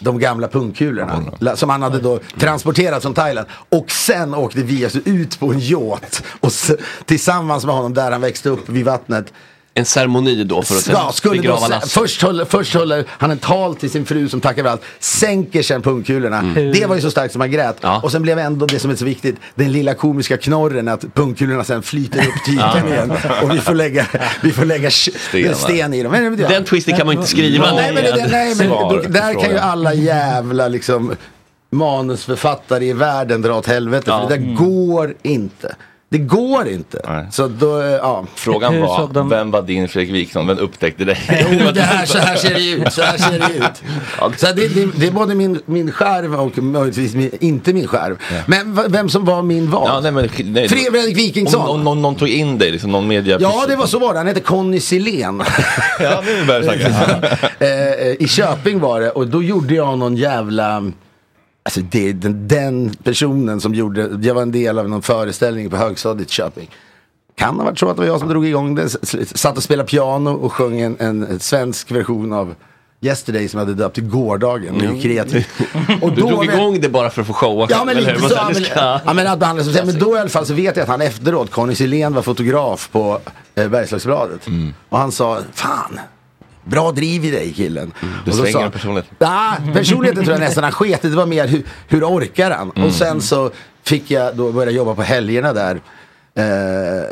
de 0.03 0.19
gamla 0.19 0.49
pungkulorna. 0.49 1.23
la- 1.39 1.57
Som 1.57 1.71
han 1.71 1.83
hade 1.83 2.01
då 2.01 2.19
transporterat 2.39 3.03
från 3.03 3.15
Thailand. 3.15 3.47
Och 3.69 3.91
sen 3.91 4.35
åkte 4.35 4.63
vi 4.63 4.85
alltså 4.85 4.99
ut 5.05 5.41
på 5.41 5.53
en 5.53 5.61
yacht. 5.61 6.23
Och 6.41 6.51
tillsammans 7.05 7.65
med 7.67 7.75
honom 7.75 7.95
där 7.95 8.11
han 8.13 8.21
växte 8.21 8.49
upp 8.49 8.69
vid 8.69 8.85
vattnet. 8.85 9.33
En 9.77 9.85
ceremoni 9.85 10.45
då 10.45 10.63
för 10.63 10.75
att 10.75 10.89
Ja, 10.89 11.13
skulle 11.13 11.41
begrava 11.41 11.69
Lasse. 11.69 11.89
först, 11.89 12.23
håller, 12.23 12.45
först 12.45 12.75
håller 12.75 13.05
han 13.09 13.31
en 13.31 13.39
tal 13.39 13.77
till 13.77 13.91
sin 13.91 14.07
fru 14.07 14.29
som 14.29 14.41
tackar 14.41 14.63
för 14.63 14.71
allt. 14.71 14.83
Sänker 14.99 15.63
sen 15.63 15.83
pungkulorna. 15.83 16.43
Det 16.55 16.87
var 16.87 16.95
ju 16.95 17.01
så 17.01 17.11
starkt 17.11 17.33
som 17.33 17.41
han 17.41 17.51
grät. 17.51 17.77
Ja. 17.81 18.01
Och 18.03 18.13
sen 18.13 18.23
blev 18.23 18.39
ändå 18.39 18.67
det 18.67 18.79
som 18.79 18.91
är 18.91 18.97
så 18.97 19.05
viktigt. 19.05 19.37
Den 19.55 19.73
lilla 19.73 19.95
komiska 19.95 20.37
knorren 20.37 20.89
att 20.89 21.15
pungkulorna 21.15 21.65
sen 21.65 21.83
flyter 21.83 22.19
upp 22.19 22.45
till 22.45 22.55
ytan 22.55 22.89
igen. 22.89 23.13
Och 23.43 23.55
vi 23.55 23.59
får 23.59 23.75
lägga, 23.75 24.07
vi 24.43 24.53
får 24.53 24.65
lägga 24.65 24.91
sten, 24.91 25.47
en 25.47 25.55
sten 25.55 25.95
i 25.95 26.03
dem. 26.03 26.13
Men, 26.13 26.39
ja. 26.39 26.49
Den 26.49 26.65
twisten 26.65 26.97
kan 26.97 27.07
man 27.07 27.17
inte 27.17 27.29
skriva 27.29 27.73
Nej 27.75 27.95
men, 27.95 28.05
det, 28.05 28.27
nej, 28.31 28.55
men 28.55 28.69
Svar 28.69 29.05
där 29.09 29.41
kan 29.41 29.51
ju 29.51 29.59
alla 29.59 29.95
jävla 29.95 30.69
liksom 30.69 31.17
manusförfattare 31.71 32.85
i 32.85 32.93
världen 32.93 33.43
dra 33.43 33.55
åt 33.59 33.67
helvete. 33.67 34.05
Ja. 34.07 34.29
För 34.29 34.37
det 34.37 34.45
där 34.45 34.55
går 34.55 35.15
inte. 35.23 35.75
Det 36.15 36.19
går 36.19 36.69
inte. 36.69 37.01
Nej. 37.09 37.27
Så 37.31 37.49
då, 37.49 37.81
eh, 37.81 37.87
ja. 37.87 38.25
Frågan 38.35 38.81
var, 38.81 39.09
de- 39.13 39.29
vem 39.29 39.51
var 39.51 39.63
din 39.63 39.89
Fredrik 39.89 40.15
Wikingsson? 40.15 40.47
Vem 40.47 40.59
upptäckte 40.59 41.05
dig? 41.05 41.19
Jo, 41.51 41.71
det 41.75 41.81
här, 41.81 42.07
så 42.07 42.19
här 42.19 42.37
ser 42.37 42.55
det 42.55 42.71
ut. 42.71 42.93
Så 42.93 43.03
här 43.03 43.19
ser 43.19 43.39
det 43.39 43.55
ut. 43.67 44.39
Så 44.41 44.47
det, 44.47 44.69
det, 44.75 44.89
det 44.97 45.07
är 45.07 45.11
både 45.11 45.35
min, 45.35 45.61
min 45.67 45.93
skärv 45.93 46.35
och 46.41 46.59
möjligtvis 46.59 47.15
min, 47.15 47.31
inte 47.41 47.73
min 47.73 47.87
skärv. 47.87 48.17
Men 48.47 48.75
v- 48.75 48.83
vem 48.89 49.09
som 49.09 49.25
var 49.25 49.43
min 49.43 49.71
vad? 49.71 49.89
Ja, 49.89 50.01
nej, 50.01 50.13
men, 50.13 50.29
nej, 50.45 50.69
Fredrik 50.69 51.17
Wikingsson. 51.17 51.61
Om, 51.63 51.69
om, 51.69 51.85
någon, 51.85 52.03
någon 52.03 52.15
tog 52.15 52.29
in 52.29 52.59
dig, 52.59 52.71
liksom, 52.71 52.93
någon 52.93 53.07
media... 53.09 53.39
Ja, 53.41 53.65
det 53.69 53.77
var 53.77 53.87
så 53.87 53.99
var 53.99 54.13
det. 54.13 54.19
Han 54.19 54.27
hette 54.27 54.41
Conny 54.41 54.81
Silén. 54.81 55.43
Ja, 56.01 56.23
nu 56.27 56.45
börjar 56.47 56.63
snacka. 56.63 56.89
eh, 57.59 58.09
eh, 58.09 58.15
I 58.19 58.29
Köping 58.29 58.81
var 58.81 59.01
det 59.01 59.11
och 59.11 59.27
då 59.27 59.43
gjorde 59.43 59.75
jag 59.75 59.99
någon 59.99 60.17
jävla 60.17 60.93
Alltså 61.67 61.81
det, 61.81 62.13
den, 62.13 62.49
den 62.49 62.95
personen 63.03 63.61
som 63.61 63.75
gjorde, 63.75 64.19
jag 64.23 64.35
var 64.35 64.43
en 64.43 64.53
del 64.53 64.79
av 64.79 64.89
någon 64.89 65.03
föreställning 65.03 65.71
på 65.71 65.77
högstadiet 65.77 66.29
i 66.29 66.33
Köping. 66.33 66.71
Kan 67.37 67.57
ha 67.57 67.65
varit 67.65 67.79
så 67.79 67.89
att 67.91 67.97
det 67.97 68.01
var 68.01 68.07
jag 68.07 68.21
som 68.21 68.29
drog 68.29 68.47
igång 68.47 68.75
det. 68.75 68.89
Satt 69.39 69.57
och 69.57 69.63
spelade 69.63 69.89
piano 69.89 70.31
och 70.31 70.53
sjöng 70.53 70.81
en, 70.81 70.97
en, 70.99 71.23
en 71.27 71.41
svensk 71.41 71.91
version 71.91 72.33
av 72.33 72.55
Yesterday 73.01 73.49
som 73.49 73.59
jag 73.61 73.67
hade 73.67 73.79
döpt 73.83 73.95
till 73.95 74.09
Gårdagen. 74.09 74.81
Ju 74.81 75.03
kreativt. 75.03 75.49
Och 76.03 76.13
Du 76.13 76.21
då 76.23 76.29
drog 76.29 76.47
vet- 76.47 76.55
igång 76.55 76.81
det 76.81 76.89
bara 76.89 77.11
för 77.11 77.21
att 77.21 77.27
få 77.27 77.33
showa 77.33 77.67
Ja 77.71 77.85
men 77.85 77.97
lite 77.97 78.19
så. 78.21 78.39
Men, 78.45 78.55
ska- 78.55 79.01
ja, 79.05 79.13
men, 79.15 79.27
att 79.27 79.39
behandla 79.39 79.65
sig. 79.65 79.87
men 79.87 79.99
då 79.99 80.17
i 80.17 80.19
alla 80.19 80.29
fall 80.29 80.47
så 80.47 80.55
vet 80.55 80.77
jag 80.77 80.83
att 80.83 80.89
han 80.89 81.01
efteråt, 81.01 81.51
Conny 81.51 81.75
Silén 81.75 82.15
var 82.15 82.23
fotograf 82.23 82.89
på 82.93 83.21
eh, 83.55 83.69
Bergslagsbladet. 83.69 84.47
Och 84.89 84.99
han 84.99 85.13
sa, 85.13 85.39
fan. 85.53 86.01
Bra 86.65 86.93
driv 86.93 87.25
i 87.25 87.31
dig 87.31 87.53
killen. 87.53 87.93
Du 88.25 88.31
och 88.31 88.37
svänger 88.37 88.53
sa- 88.53 88.65
en 88.65 88.71
personlighet. 88.71 89.11
Ja, 89.19 89.57
personligheten 89.75 90.25
tror 90.25 90.35
jag 90.35 90.41
nästan 90.41 90.65
han 90.65 90.73
sket. 90.73 91.03
Det 91.03 91.09
var 91.09 91.27
mer 91.27 91.47
hur, 91.47 91.63
hur 91.89 92.05
orkar 92.05 92.51
han? 92.51 92.71
Och 92.71 92.93
sen 92.93 93.21
så 93.21 93.51
fick 93.85 94.11
jag 94.11 94.37
då 94.37 94.53
börja 94.53 94.71
jobba 94.73 94.95
på 94.95 95.03
helgerna 95.03 95.53
där. 95.53 95.81
Eh, 96.37 96.45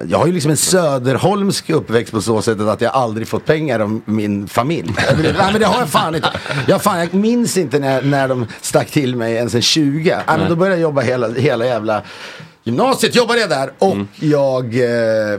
jag 0.08 0.18
har 0.18 0.26
ju 0.26 0.32
liksom 0.32 0.50
en 0.50 0.56
söderholmsk 0.56 1.70
uppväxt 1.70 2.12
på 2.12 2.22
så 2.22 2.42
sättet 2.42 2.66
att 2.66 2.80
jag 2.80 2.92
aldrig 2.94 3.28
fått 3.28 3.44
pengar 3.46 3.80
av 3.80 4.00
min 4.04 4.48
familj. 4.48 4.92
Nej 4.96 5.32
men 5.52 5.60
det 5.60 5.66
har 5.66 5.78
jag 5.80 5.88
fan 5.88 6.14
inte. 6.14 6.30
Jag, 6.66 6.82
fan, 6.82 6.98
jag 6.98 7.14
minns 7.14 7.56
inte 7.56 7.78
när, 7.78 8.02
när 8.02 8.28
de 8.28 8.46
stack 8.60 8.90
till 8.90 9.16
mig 9.16 9.34
ens 9.34 9.54
en 9.54 9.62
20. 9.62 10.10
Nej, 10.26 10.38
men 10.38 10.48
då 10.48 10.56
började 10.56 10.74
jag 10.76 10.82
jobba 10.82 11.00
hela, 11.00 11.28
hela 11.28 11.66
jävla 11.66 12.02
gymnasiet. 12.64 13.14
Jobbade 13.16 13.40
jag 13.40 13.48
där 13.50 13.72
och 13.78 13.96
jag 14.20 14.64
eh, 14.74 15.38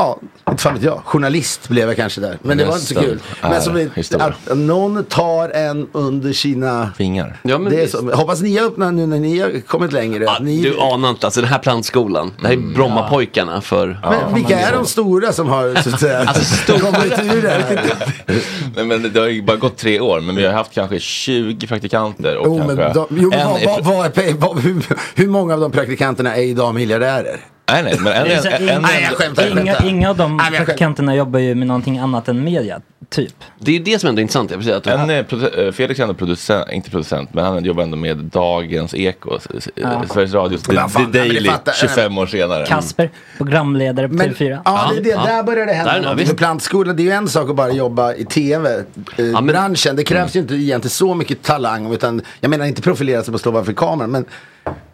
Ja, 0.00 0.18
inte 0.50 0.62
fan 0.62 0.74
vet 0.74 0.82
jag, 0.82 1.00
journalist 1.04 1.68
blev 1.68 1.88
jag 1.88 1.96
kanske 1.96 2.20
där. 2.20 2.38
Men 2.42 2.58
det 2.58 2.64
var 2.64 2.74
inte 2.74 2.86
så 2.86 2.94
kul. 2.94 3.20
Men 3.42 3.62
som 3.62 3.90
att, 4.20 4.56
någon 4.58 5.04
tar 5.04 5.48
en 5.48 5.86
under 5.92 6.32
sina 6.32 6.90
Fingar. 6.96 7.36
Ja, 7.42 7.58
men 7.58 7.72
det 7.72 7.78
är 7.78 7.82
visst. 7.82 7.92
så, 7.98 8.10
hoppas 8.12 8.40
ni 8.42 8.56
har 8.56 8.66
öppnat 8.66 8.94
nu 8.94 9.06
när 9.06 9.18
ni 9.18 9.38
har 9.38 9.60
kommit 9.66 9.92
längre. 9.92 10.24
Ja, 10.24 10.38
ni, 10.40 10.62
du 10.62 10.80
anar 10.80 11.10
inte, 11.10 11.26
alltså 11.26 11.40
den 11.40 11.50
här 11.50 11.58
plantskolan, 11.58 12.32
det 12.40 12.46
här 12.46 12.54
är 12.54 12.74
Brommapojkarna 12.74 13.60
för... 13.60 14.00
men 14.02 14.34
vilka 14.34 14.58
är 14.58 14.72
de 14.72 14.86
stora 14.86 15.32
som 15.32 15.48
har 15.48 15.82
så 15.82 15.94
att 15.94 16.00
säga, 16.00 16.18
Alltså, 16.18 16.72
kommit 16.78 17.18
ur 17.34 17.42
det? 17.42 17.82
Nej, 18.76 18.84
men 18.84 19.12
det 19.12 19.20
har 19.20 19.26
ju 19.28 19.42
bara 19.42 19.56
gått 19.56 19.76
tre 19.76 20.00
år, 20.00 20.20
men 20.20 20.36
vi 20.36 20.46
har 20.46 20.52
haft 20.52 20.72
kanske 20.72 20.98
20 20.98 21.66
praktikanter. 21.66 22.36
Och 22.36 22.56
men 22.58 22.76
kanske 22.76 22.92
de, 22.94 23.06
jo, 23.10 23.30
men 23.30 23.38
en 23.40 23.48
vad, 23.48 23.62
är- 23.62 23.66
vad, 23.66 23.84
vad 23.84 24.18
är, 24.18 24.32
vad, 24.32 24.58
hur, 24.58 24.86
hur 25.14 25.28
många 25.28 25.54
av 25.54 25.60
de 25.60 25.70
praktikanterna 25.72 26.36
är 26.36 26.42
idag 26.42 26.74
miljardärer? 26.74 27.40
Nej, 27.72 27.82
nej, 27.82 27.96
men 28.00 28.12
en, 28.12 28.26
en, 28.62 28.68
en, 28.68 28.82
Nej, 28.82 29.02
jag 29.02 29.12
skämtar, 29.18 29.46
Inga, 29.50 29.72
skämtar. 29.74 29.88
inga 29.88 30.10
av 30.10 30.16
de 30.16 30.36
Nej, 30.36 30.50
praktikanterna 30.56 31.14
jobbar 31.14 31.38
ju 31.40 31.54
med 31.54 31.66
någonting 31.66 31.98
annat 31.98 32.28
än 32.28 32.44
media, 32.44 32.80
typ. 33.08 33.34
Det 33.58 33.70
är 33.70 33.76
ju 33.78 33.82
det 33.82 33.98
som 33.98 34.08
ändå 34.08 34.20
är 34.20 34.22
intressant. 34.22 34.50
Jag 34.50 34.58
vill 34.58 34.64
säga 34.66 34.76
att 34.76 34.86
en 34.86 35.10
är 35.10 35.22
produ- 35.22 35.66
eh, 35.66 35.72
Felix 35.72 35.98
är 36.00 36.02
ändå 36.02 36.14
producent, 36.14 36.70
inte 36.72 36.90
producent, 36.90 37.34
men 37.34 37.44
han 37.44 37.64
jobbar 37.64 37.82
ändå 37.82 37.96
med 37.96 38.16
Dagens 38.16 38.94
Eko, 38.94 39.38
Ja. 39.74 40.02
Sveriges 40.10 40.34
Radios 40.34 40.62
The, 40.62 40.72
The 40.72 41.18
Daily, 41.18 41.48
fattar- 41.48 41.72
25 41.72 42.18
år 42.18 42.26
senare. 42.26 42.66
Kasper, 42.66 43.10
programledare 43.36 44.08
på 44.08 44.14
Men, 44.14 44.34
TV4. 44.34 44.58
ja, 44.64 44.90
det 44.94 45.00
är 45.00 45.04
det. 45.04 45.10
Ja. 45.10 45.24
Där 45.26 45.42
börjar 45.42 45.66
det 45.66 45.72
hända 45.72 46.14
Där. 46.14 46.24
För 46.24 46.34
plantskolan, 46.34 46.96
det 46.96 47.02
är 47.02 47.04
ju 47.04 47.10
en 47.10 47.28
sak 47.28 47.50
att 47.50 47.56
bara 47.56 47.72
jobba 47.72 48.14
i 48.14 48.24
tv. 48.24 48.84
Eh, 49.18 49.40
branschen, 49.42 49.96
det 49.96 50.04
krävs 50.04 50.36
ju 50.36 50.40
inte 50.40 50.54
egentligen 50.54 50.90
så 50.90 51.14
mycket 51.14 51.42
talang. 51.42 51.92
Utan, 51.92 52.22
jag 52.40 52.48
menar 52.50 52.64
inte 52.66 52.82
profilera 52.82 53.22
sig 53.22 53.32
på 53.32 53.34
att 53.34 53.40
stå 53.40 53.52
framför 53.52 53.72
kameran. 53.72 54.10
Men 54.10 54.24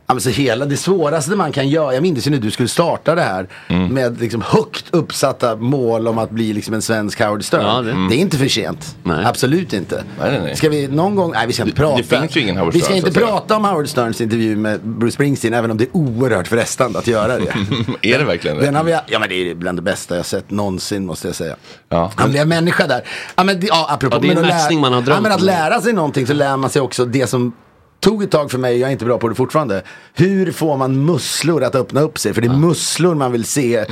Ja, 0.08 0.14
men 0.14 0.20
så 0.20 0.30
hela 0.30 0.64
det 0.64 0.76
svåraste 0.76 1.30
man 1.36 1.52
kan 1.52 1.68
göra, 1.68 1.94
jag 1.94 2.02
minns 2.02 2.26
ju 2.26 2.30
när 2.30 2.38
du 2.38 2.50
skulle 2.50 2.68
starta 2.68 3.14
det 3.14 3.22
här 3.22 3.48
med 3.90 4.20
liksom 4.20 4.42
högt 4.46 4.84
uppsatta 4.90 5.56
mål 5.56 6.08
om 6.08 6.18
att 6.18 6.30
bli 6.30 6.52
liksom 6.52 6.74
en 6.74 6.82
svensk 6.82 7.20
Howard 7.20 7.44
Stern. 7.44 7.62
Ja, 7.64 7.80
det- 7.82 8.08
det. 8.08 8.14
är 8.14 8.18
inte 8.18 8.36
för 8.38 8.48
sent. 8.48 8.96
Nej. 9.02 9.24
Absolut 9.24 9.72
inte. 9.72 10.04
Nej, 10.20 10.30
nej, 10.30 10.40
nej. 10.42 10.56
Ska 10.56 10.68
vi 10.68 10.88
någon 10.88 11.14
gång, 11.16 11.32
nej 11.32 11.46
vi 11.46 11.52
ska 11.52 11.62
inte 11.62 11.74
Det- 11.74 11.80
prata. 11.80 11.96
det 11.96 12.02
finns 12.02 12.36
ju 12.36 12.40
ingen 12.40 12.56
Howard 12.56 12.72
vi 12.74 12.78
ska 12.80 12.86
Stern, 12.86 12.96
inte 12.96 13.20
prata 13.20 13.56
om 13.56 13.64
Howard 13.64 13.88
Sterns 13.88 14.20
intervju 14.20 14.56
med 14.56 14.80
Bruce 14.82 15.12
Springsteen, 15.14 15.54
även 15.54 15.70
om 15.70 15.76
det 15.78 15.84
är 15.84 15.96
oerhört 15.96 16.48
frestande 16.48 16.98
att 16.98 17.06
göra 17.06 17.38
det. 17.38 17.54
är 18.02 18.18
det 18.18 18.24
verkligen 18.24 18.56
det? 18.56 18.64
Den 18.64 18.74
har 18.74 18.84
vi, 18.84 18.98
ja 19.06 19.18
men 19.18 19.28
det 19.28 19.50
är 19.50 19.54
bland 19.54 19.78
det 19.78 19.82
bästa 19.82 20.16
jag 20.16 20.26
sett 20.26 20.50
någonsin 20.50 21.06
måste 21.06 21.28
jag 21.28 21.34
säga. 21.34 21.56
Ja. 21.88 22.12
Han 22.16 22.30
blev 22.30 22.46
människa 22.48 22.86
där. 22.86 23.02
Ja 23.36 23.44
men 23.44 23.60
ja, 23.66 23.86
apropå. 23.90 24.16
Ja, 24.16 24.20
det 24.20 24.28
är 24.28 24.36
en 24.36 24.48
matchning 24.48 24.80
man 24.80 24.92
har 24.92 25.02
drömt 25.02 25.16
ja, 25.16 25.20
men 25.22 25.32
att 25.32 25.42
lära 25.42 25.80
sig 25.80 25.92
någonting 25.92 26.26
så 26.26 26.32
lär 26.32 26.56
man 26.56 26.70
sig 26.70 26.82
också 26.82 27.04
det 27.04 27.26
som 27.26 27.52
tog 28.00 28.22
ett 28.22 28.30
tag 28.30 28.50
för 28.50 28.58
mig, 28.58 28.78
jag 28.78 28.88
är 28.88 28.92
inte 28.92 29.04
bra 29.04 29.18
på 29.18 29.28
det 29.28 29.34
fortfarande. 29.34 29.82
Hur 30.14 30.52
får 30.52 30.76
man 30.76 31.04
musslor 31.04 31.64
att 31.64 31.74
öppna 31.74 32.00
upp 32.00 32.18
sig? 32.18 32.34
För 32.34 32.40
det 32.40 32.48
är 32.48 32.56
musslor 32.56 33.14
man 33.14 33.32
vill 33.32 33.44
se 33.44 33.84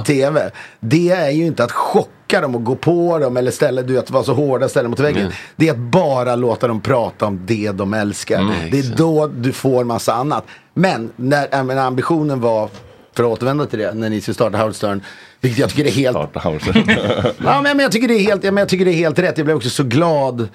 i 0.00 0.04
tv. 0.06 0.50
Det 0.80 1.10
är 1.10 1.30
ju 1.30 1.46
inte 1.46 1.64
att 1.64 1.72
chocka 1.72 2.40
dem 2.40 2.54
och 2.54 2.64
gå 2.64 2.76
på 2.76 3.18
dem 3.18 3.36
eller 3.36 3.50
ställa, 3.50 3.82
du 3.82 3.94
vet, 3.94 4.10
vara 4.10 4.24
så 4.24 4.34
hårda, 4.34 4.68
ställa 4.68 4.88
mot 4.88 5.00
väggen. 5.00 5.32
Det 5.56 5.68
är 5.68 5.72
att 5.72 5.78
bara 5.78 6.36
låta 6.36 6.68
dem 6.68 6.80
prata 6.80 7.26
om 7.26 7.40
det 7.46 7.72
de 7.72 7.94
älskar. 7.94 8.54
det 8.70 8.78
är 8.78 8.96
då 8.96 9.26
du 9.26 9.52
får 9.52 9.84
massa 9.84 10.14
annat. 10.14 10.44
Men 10.74 11.10
när 11.16 11.48
jag 11.50 11.66
menar, 11.66 11.86
ambitionen 11.86 12.40
var 12.40 12.70
för 13.16 13.24
att 13.24 13.30
återvända 13.30 13.66
till 13.66 13.78
det, 13.78 13.94
när 13.94 14.10
ni 14.10 14.20
skulle 14.20 14.34
starta 14.34 14.58
Howard 14.58 14.74
Stern. 14.74 15.02
Vilket 15.40 15.58
jag 15.58 15.70
tycker 15.70 15.84
är 15.84 15.90
helt... 15.90 16.16
Starta 16.16 16.40
Howard 16.40 16.62
Stern. 16.62 16.84
ja, 17.44 17.62
men 17.62 17.78
jag, 17.78 17.92
tycker 17.92 18.08
det 18.08 18.14
är 18.14 18.22
helt, 18.22 18.44
ja, 18.44 18.50
men 18.50 18.60
jag 18.62 18.68
tycker 18.68 18.84
det 18.84 18.90
är 18.90 18.96
helt 18.96 19.18
rätt. 19.18 19.38
Jag 19.38 19.44
blev 19.44 19.56
också 19.56 19.70
så 19.70 19.82
glad 19.82 20.48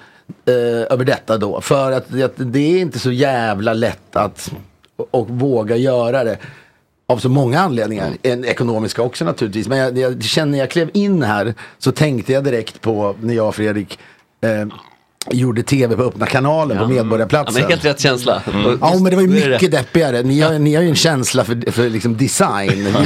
eh, 0.46 0.92
över 0.92 1.04
detta 1.04 1.38
då. 1.38 1.60
För 1.60 1.92
att, 1.92 2.22
att 2.22 2.32
det 2.36 2.58
är 2.58 2.80
inte 2.80 2.98
så 2.98 3.12
jävla 3.12 3.74
lätt 3.74 4.16
att 4.16 4.52
och 5.10 5.28
våga 5.30 5.76
göra 5.76 6.24
det. 6.24 6.38
Av 7.06 7.18
så 7.18 7.28
många 7.28 7.60
anledningar. 7.60 8.12
En 8.22 8.44
ekonomiska 8.44 9.02
också 9.02 9.24
naturligtvis. 9.24 9.68
Men 9.68 9.78
jag, 9.78 9.98
jag 9.98 10.22
känner 10.22 10.52
när 10.52 10.58
jag 10.58 10.70
klev 10.70 10.90
in 10.94 11.22
här 11.22 11.54
så 11.78 11.92
tänkte 11.92 12.32
jag 12.32 12.44
direkt 12.44 12.80
på 12.80 13.16
när 13.20 13.34
jag 13.34 13.48
och 13.48 13.54
Fredrik 13.54 13.98
eh, 14.40 14.66
gjorde 15.30 15.62
tv 15.62 15.96
på 15.96 16.02
öppna 16.02 16.26
kanalen 16.26 16.76
på 16.78 16.84
Ja, 16.84 16.88
Medborgarplatsen. 16.88 17.62
men 17.62 17.70
helt 17.70 17.84
rätt 17.84 18.00
känsla. 18.00 18.36
Och- 18.46 18.78
Ja 18.80 18.94
men 18.94 19.04
det 19.04 19.16
var 19.16 19.22
ju 19.22 19.28
då 19.28 19.34
är 19.34 19.40
det 19.48 19.50
mycket 19.50 19.70
deppigare. 19.70 20.22
Ni 20.22 20.40
har, 20.40 20.58
ni 20.58 20.74
har 20.74 20.82
ju 20.82 20.88
en 20.88 20.94
känsla 20.94 21.44
för, 21.44 21.70
för 21.70 21.90
liksom 21.90 22.16
design. 22.16 22.70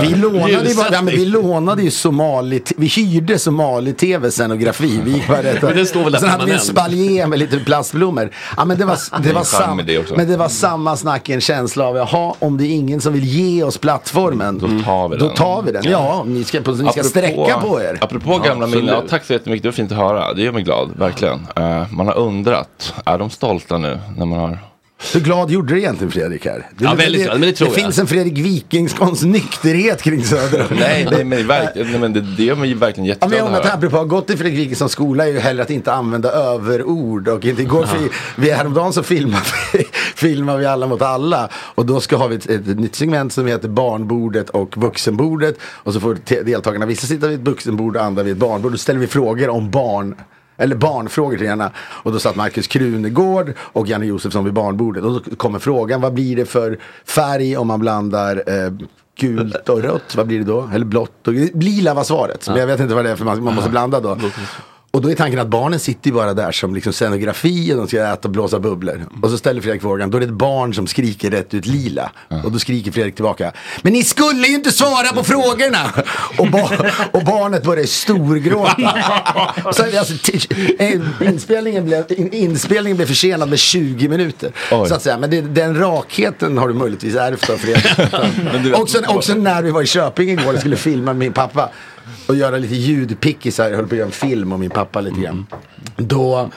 Vi, 0.00 0.06
vi, 0.06 0.08
vi, 0.08 0.14
lånade 0.14 0.68
ju 0.68 0.74
bara, 0.74 0.88
ja, 0.92 1.00
vi 1.06 1.24
lånade 1.24 1.82
ju 1.82 1.90
somali, 1.90 2.62
vi 2.76 2.86
hyrde 2.86 3.38
somali-tv 3.38 4.30
scenografi. 4.30 5.00
Vi 5.04 5.10
gick 5.10 5.28
bara 5.28 5.42
rätt, 5.42 5.62
Men 5.62 5.76
den 5.76 5.86
står 5.86 6.04
väl 6.04 6.16
Sen 6.16 6.28
hade 6.28 6.44
vi 6.44 6.52
en 6.52 6.58
spaljer 6.60 7.26
med 7.26 7.38
lite 7.38 7.58
plastblommor. 7.58 8.30
Ja 8.56 8.64
men 8.64 8.78
det 8.78 8.84
var, 8.84 8.98
det 9.22 9.32
var, 9.32 9.44
sam, 9.44 9.80
det 9.86 10.16
men 10.16 10.28
det 10.28 10.36
var 10.36 10.48
samma 10.48 10.96
snack, 10.96 11.28
en 11.28 11.40
känsla 11.40 11.84
av 11.84 11.96
jaha 11.96 12.34
om 12.38 12.56
det 12.58 12.64
är 12.66 12.70
ingen 12.74 13.00
som 13.00 13.12
vill 13.12 13.24
ge 13.24 13.62
oss 13.62 13.78
plattformen. 13.78 14.58
Då 14.58 14.66
tar 14.84 15.08
vi 15.08 15.16
Då 15.16 15.26
den. 15.26 15.36
tar 15.36 15.62
vi 15.62 15.72
den. 15.72 15.82
Ja, 15.90 16.24
ni 16.26 16.44
ska, 16.44 16.60
ni 16.60 16.92
ska 16.92 17.02
sträcka 17.02 17.58
på 17.60 17.80
er. 17.82 17.98
Apropå 18.00 18.38
gamla 18.38 18.66
minnen, 18.66 18.86
ja, 18.86 19.02
tack 19.08 19.24
så 19.24 19.32
jättemycket, 19.32 19.62
det 19.62 19.68
var 19.68 19.72
fint 19.72 19.92
att 19.92 19.98
höra. 19.98 20.34
Det 20.34 20.42
gör 20.42 20.52
mig 20.52 20.62
glad, 20.62 20.88
verkligen. 20.98 21.39
Eh, 21.56 21.92
man 21.92 22.06
har 22.06 22.18
undrat, 22.18 22.94
är 23.04 23.18
de 23.18 23.30
stolta 23.30 23.78
nu 23.78 23.98
när 24.16 24.26
man 24.26 24.38
har 24.38 24.58
Hur 25.14 25.20
glad 25.20 25.50
gjorde 25.50 25.74
du 25.74 25.78
egentligen 25.80 26.10
Fredrik 26.10 26.44
här? 26.46 26.66
Det, 26.76 26.84
Ja, 26.84 26.94
väldigt 26.94 27.22
glad, 27.22 27.40
men 27.40 27.48
det 27.48 27.54
tror 27.56 27.68
jag. 27.70 27.74
finns 27.76 27.98
en 27.98 28.06
Fredrik 28.06 28.38
Wikingskons 28.38 29.22
nykterhet 29.22 30.02
kring 30.02 30.24
Söder. 30.24 30.66
Nej, 30.80 31.08
nej 31.10 31.24
men, 31.24 31.46
verkligen, 31.46 31.90
nej, 31.90 32.00
men 32.00 32.12
det, 32.12 32.20
det 32.20 32.42
gör 32.44 32.56
mig 32.56 32.74
verkligen 32.74 33.06
Ja, 33.08 33.16
men 33.20 33.30
jätteglad 33.30 33.38
jag 33.38 33.46
undrar, 33.46 33.60
att 33.60 33.66
höra. 33.66 33.74
apropå 33.74 33.96
att 33.96 34.02
ha 34.02 34.16
gått 34.16 34.30
i 34.30 34.36
Fredrik 34.36 34.58
Wikingssons 34.58 34.92
skola 34.92 35.28
är 35.28 35.32
ju 35.32 35.38
heller 35.38 35.62
att 35.62 35.70
inte 35.70 35.92
använda 35.92 36.30
överord. 36.30 37.28
Och 37.28 37.44
inte 37.44 37.62
igår, 37.62 37.86
för 37.86 37.98
vi, 38.36 38.50
häromdagen 38.50 38.92
så 38.92 39.02
filmar 39.02 39.42
vi, 39.72 39.84
filmar 40.14 40.56
vi 40.56 40.66
alla 40.66 40.86
mot 40.86 41.02
alla. 41.02 41.48
Och 41.54 41.86
då 41.86 42.00
ska 42.00 42.16
ha 42.16 42.26
vi 42.26 42.36
ett, 42.36 42.50
ett 42.50 42.66
nytt 42.66 42.94
segment 42.94 43.32
som 43.32 43.46
heter 43.46 43.68
barnbordet 43.68 44.50
och 44.50 44.76
vuxenbordet. 44.76 45.56
Och 45.62 45.92
så 45.92 46.00
får 46.00 46.18
deltagarna, 46.44 46.86
vissa 46.86 47.06
sitta 47.06 47.28
vid 47.28 47.40
ett 47.40 47.46
vuxenbord 47.46 47.96
och 47.96 48.02
andra 48.02 48.22
vid 48.22 48.32
ett 48.32 48.38
barnbord. 48.38 48.72
Då 48.72 48.78
ställer 48.78 49.00
vi 49.00 49.06
frågor 49.06 49.48
om 49.48 49.70
barn. 49.70 50.14
Eller 50.60 50.76
barnfrågor 50.76 51.36
till 51.36 51.46
gärna. 51.46 51.70
Och 51.78 52.12
då 52.12 52.18
satt 52.18 52.36
Markus 52.36 52.66
Krunegård 52.66 53.52
och 53.58 53.86
Janne 53.86 54.06
Josefsson 54.06 54.44
vid 54.44 54.54
barnbordet. 54.54 55.04
Och 55.04 55.12
då 55.12 55.36
kommer 55.36 55.58
frågan, 55.58 56.00
vad 56.00 56.14
blir 56.14 56.36
det 56.36 56.44
för 56.44 56.78
färg 57.04 57.56
om 57.56 57.66
man 57.66 57.80
blandar 57.80 58.42
eh, 58.46 58.72
gult 59.20 59.68
och 59.68 59.82
rött? 59.82 60.14
Vad 60.16 60.26
blir 60.26 60.38
det 60.38 60.44
då? 60.44 60.70
Eller 60.74 60.84
blått 60.84 61.28
och 61.28 61.32
lila 61.32 61.94
var 61.94 62.04
svaret. 62.04 62.48
Men 62.48 62.56
jag 62.56 62.66
vet 62.66 62.80
inte 62.80 62.94
vad 62.94 63.04
det 63.04 63.10
är 63.10 63.16
för 63.16 63.24
man, 63.24 63.44
man 63.44 63.54
måste 63.54 63.70
blanda 63.70 64.00
då. 64.00 64.18
Och 64.92 65.02
då 65.02 65.10
är 65.10 65.14
tanken 65.14 65.40
att 65.40 65.48
barnen 65.48 65.80
sitter 65.80 66.10
ju 66.10 66.14
bara 66.14 66.34
där 66.34 66.52
som 66.52 66.74
liksom 66.74 66.92
scenografi 66.92 67.72
och 67.72 67.76
de 67.76 67.88
ska 67.88 68.12
äta 68.12 68.28
och 68.28 68.30
blåsa 68.30 68.60
bubblor. 68.60 69.06
Och 69.22 69.30
så 69.30 69.38
ställer 69.38 69.60
Fredrik 69.60 69.82
frågan, 69.82 70.10
då 70.10 70.16
är 70.16 70.20
det 70.20 70.26
ett 70.26 70.32
barn 70.32 70.74
som 70.74 70.86
skriker 70.86 71.30
rätt 71.30 71.54
ut 71.54 71.66
lila. 71.66 72.10
Och 72.44 72.52
då 72.52 72.58
skriker 72.58 72.92
Fredrik 72.92 73.14
tillbaka, 73.14 73.52
men 73.82 73.92
ni 73.92 74.04
skulle 74.04 74.46
ju 74.46 74.54
inte 74.54 74.72
svara 74.72 75.12
på 75.12 75.24
frågorna! 75.24 75.92
Och, 76.38 76.50
ba- 76.50 76.92
och 77.12 77.24
barnet 77.24 77.64
börjar 77.64 77.84
storgråta. 77.84 78.76
så 79.72 79.98
alltså, 79.98 80.32
eh, 80.78 81.00
inspelningen, 81.20 81.84
blev, 81.84 82.04
in, 82.12 82.32
inspelningen 82.32 82.96
blev 82.96 83.06
försenad 83.06 83.48
med 83.48 83.58
20 83.58 84.08
minuter. 84.08 84.52
Oj. 84.72 84.88
Så 84.88 84.94
att 84.94 85.02
säga, 85.02 85.18
men 85.18 85.30
det, 85.30 85.40
den 85.40 85.78
rakheten 85.78 86.58
har 86.58 86.68
du 86.68 86.74
möjligtvis 86.74 87.14
ärvt 87.14 87.50
av 87.50 87.56
Fredrik. 87.56 88.74
Också, 88.80 88.98
också 89.06 89.34
när 89.34 89.62
vi 89.62 89.70
var 89.70 89.82
i 89.82 89.86
Köping 89.86 90.30
igår 90.30 90.54
och 90.54 90.60
skulle 90.60 90.76
filma 90.76 91.04
med 91.04 91.16
min 91.16 91.32
pappa 91.32 91.70
och 92.30 92.36
göra 92.36 92.56
lite 92.56 92.74
ljudpickisar. 92.74 93.68
Jag 93.68 93.76
höll 93.76 93.86
på 93.86 93.94
att 93.94 93.98
göra 93.98 94.06
en 94.06 94.12
film 94.12 94.52
om 94.52 94.60
min 94.60 94.70
pappa 94.70 95.00
lite 95.00 95.20
grann. 95.20 95.46
Då 95.96 96.50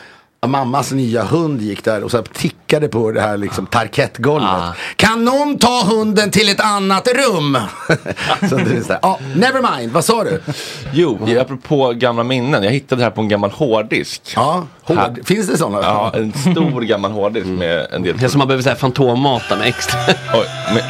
mammas 0.48 0.92
nya 0.92 1.24
hund 1.24 1.62
gick 1.62 1.84
där 1.84 2.04
och 2.04 2.12
så 2.12 2.22
tickade 2.22 2.88
på 2.88 3.12
det 3.12 3.22
här 3.22 3.38
liksom 3.38 3.66
parkettgolvet. 3.66 4.76
Kan 4.96 5.26
någon 5.26 5.58
ta 5.58 5.84
hunden 5.84 6.32
till 6.32 6.50
ett 6.50 6.60
annat 6.60 7.08
rum? 7.08 7.58
så 8.50 8.56
det 8.56 8.78
är 8.78 8.82
så 8.82 8.94
här, 8.94 9.00
ja, 9.02 9.20
never 9.36 9.78
mind, 9.78 9.92
vad 9.92 10.06
sa 10.06 10.24
du? 10.24 10.42
Jo, 10.94 11.20
apropå 11.40 11.94
gamla 11.94 12.24
minnen, 12.24 12.64
jag 12.64 12.72
hittade 12.72 13.00
det 13.00 13.04
här 13.04 13.12
på 13.12 13.22
en 13.22 13.30
gammal 13.30 13.52
hårddisk. 13.52 14.34
Ja, 14.36 14.68
hård. 14.84 15.20
Finns 15.26 15.48
det 15.48 15.58
sådana? 15.58 15.82
Ja, 15.82 16.12
en 16.16 16.34
stor 16.34 16.82
gammal 16.82 17.12
hårddisk 17.12 17.48
med 17.48 17.88
en 17.92 18.04
del... 18.04 18.18
Det 18.18 18.26
är 18.26 18.30
som 18.30 18.40
man 18.40 18.48
behöver 18.48 18.64
säga 18.64 18.76
fantommata 18.76 19.58
med 19.58 19.68
extra. 19.68 20.00
Oj, 20.34 20.46
med, 20.74 20.84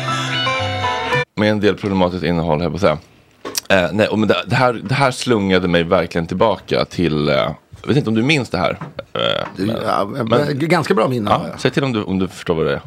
med 1.35 1.51
en 1.51 1.59
del 1.59 1.75
problematiskt 1.75 2.23
innehåll, 2.23 2.61
här 2.61 2.69
på 2.69 2.75
att 2.75 2.81
säga. 2.81 2.97
Eh, 3.73 3.89
nej, 3.91 4.07
men 4.17 4.27
det, 4.27 4.43
det, 4.47 4.55
här, 4.55 4.73
det 4.73 4.93
här 4.93 5.12
slungade 5.12 5.67
mig 5.67 5.83
verkligen 5.83 6.27
tillbaka 6.27 6.86
till, 6.86 7.29
eh, 7.29 7.36
jag 7.81 7.88
vet 7.88 7.97
inte 7.97 8.09
om 8.09 8.15
du 8.15 8.23
minns 8.23 8.49
det 8.49 8.57
här? 8.57 8.79
Eh, 9.13 9.47
men- 9.55 9.77
Ja, 9.86 10.05
men- 10.05 10.59
ganska 10.59 10.93
bra 10.93 11.07
minne 11.07 11.29
ja, 11.31 11.45
säg 11.59 11.71
till 11.71 11.83
om 11.83 11.93
du, 11.93 12.03
om 12.03 12.19
du 12.19 12.27
förstår 12.27 12.55
vad 12.55 12.65
det 12.65 12.73
är. 12.73 12.81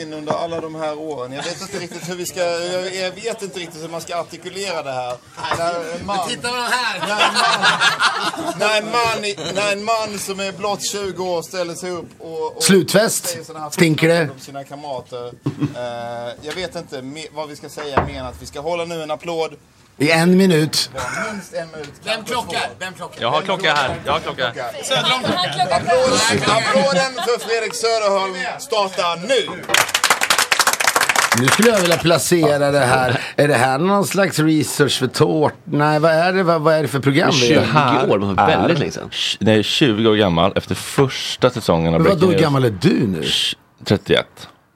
in 0.00 0.12
under 0.12 0.32
alla 0.32 0.60
de 0.60 0.74
här 0.74 0.98
åren. 0.98 1.32
Jag 1.32 1.42
vet 1.42 1.60
inte 1.60 1.78
riktigt 1.78 2.08
hur 2.10 2.14
vi 2.16 2.26
ska, 2.26 2.40
jag, 2.40 3.10
vet 3.10 3.42
inte 3.42 3.58
riktigt 3.60 3.82
hur 3.82 3.88
man 3.88 4.00
ska 4.00 4.16
artikulera 4.16 4.82
det 4.82 4.92
här. 4.92 5.14
När 5.58 5.98
en 6.00 6.06
man, 6.06 6.28
titta 6.28 6.50
vad 6.52 6.62
här! 6.62 6.98
När 7.08 7.18
en 7.18 7.34
man, 7.34 8.58
när 8.58 8.78
en 8.78 8.84
man, 8.84 9.54
när 9.54 9.72
en 9.72 9.84
man 9.84 10.18
som 10.18 10.40
är 10.40 10.52
blott 10.52 10.82
20 10.82 11.24
år 11.24 11.42
ställer 11.42 11.74
sig 11.74 11.90
upp 11.90 12.08
och... 12.18 12.56
och 12.56 12.62
Slutfest. 12.62 13.36
Stinker 13.70 14.08
det? 14.08 14.30
om 14.34 14.38
sina 14.40 14.64
kamrater. 14.64 15.26
Eh, 15.76 16.34
jag 16.42 16.54
vet 16.54 16.76
inte 16.76 17.02
vad 17.34 17.48
vi 17.48 17.56
ska 17.56 17.68
säga 17.68 18.04
mer 18.06 18.20
än 18.20 18.26
att 18.26 18.42
vi 18.42 18.46
ska 18.46 18.60
hålla 18.60 18.84
nu 18.84 19.02
en 19.02 19.10
applåd. 19.10 19.50
I 20.00 20.10
en 20.10 20.36
minut. 20.36 20.90
Minst 21.32 21.54
en 21.54 21.70
minut. 21.70 21.92
Vem 22.04 22.24
klockar? 22.24 22.60
Vem 22.78 22.92
klockar? 22.94 23.22
Jag 23.22 23.30
har 23.30 23.40
klocka 23.42 23.74
här, 23.74 23.94
jag 24.06 24.12
har 24.12 24.20
klocka 24.20 24.44
här. 24.44 24.52
Applåden, 25.70 26.42
applåden 26.42 27.12
för 27.26 27.38
Fredrik 27.48 27.74
Söderholm 27.74 28.34
startar 28.58 29.16
nu. 29.28 29.62
Nu 31.40 31.46
skulle 31.48 31.68
jag 31.70 31.80
vilja 31.80 31.96
placera 31.96 32.70
det 32.70 32.78
här. 32.80 33.20
Är 33.36 33.48
det 33.48 33.54
här 33.54 33.78
någon 33.78 34.04
slags 34.06 34.38
research 34.38 34.98
för 34.98 35.06
tårt? 35.06 35.54
Nej, 35.64 35.98
vad 36.00 36.12
är 36.12 36.32
det, 36.32 36.42
vad, 36.42 36.60
vad 36.60 36.74
är 36.74 36.82
det 36.82 36.88
för 36.88 37.00
program? 37.00 37.30
vi 37.40 37.52
gör? 37.52 37.62
är- 37.62 37.66
Nej, 39.40 39.62
20 39.62 40.08
år 40.10 40.14
gammal 40.16 40.52
efter 40.56 40.74
första 40.74 41.50
säsongen 41.50 41.94
av 41.94 42.00
Men 42.00 42.10
vadå, 42.18 42.32
gammal 42.38 42.64
är 42.64 42.74
du 42.80 43.06
nu? 43.06 43.24
31. 43.84 44.26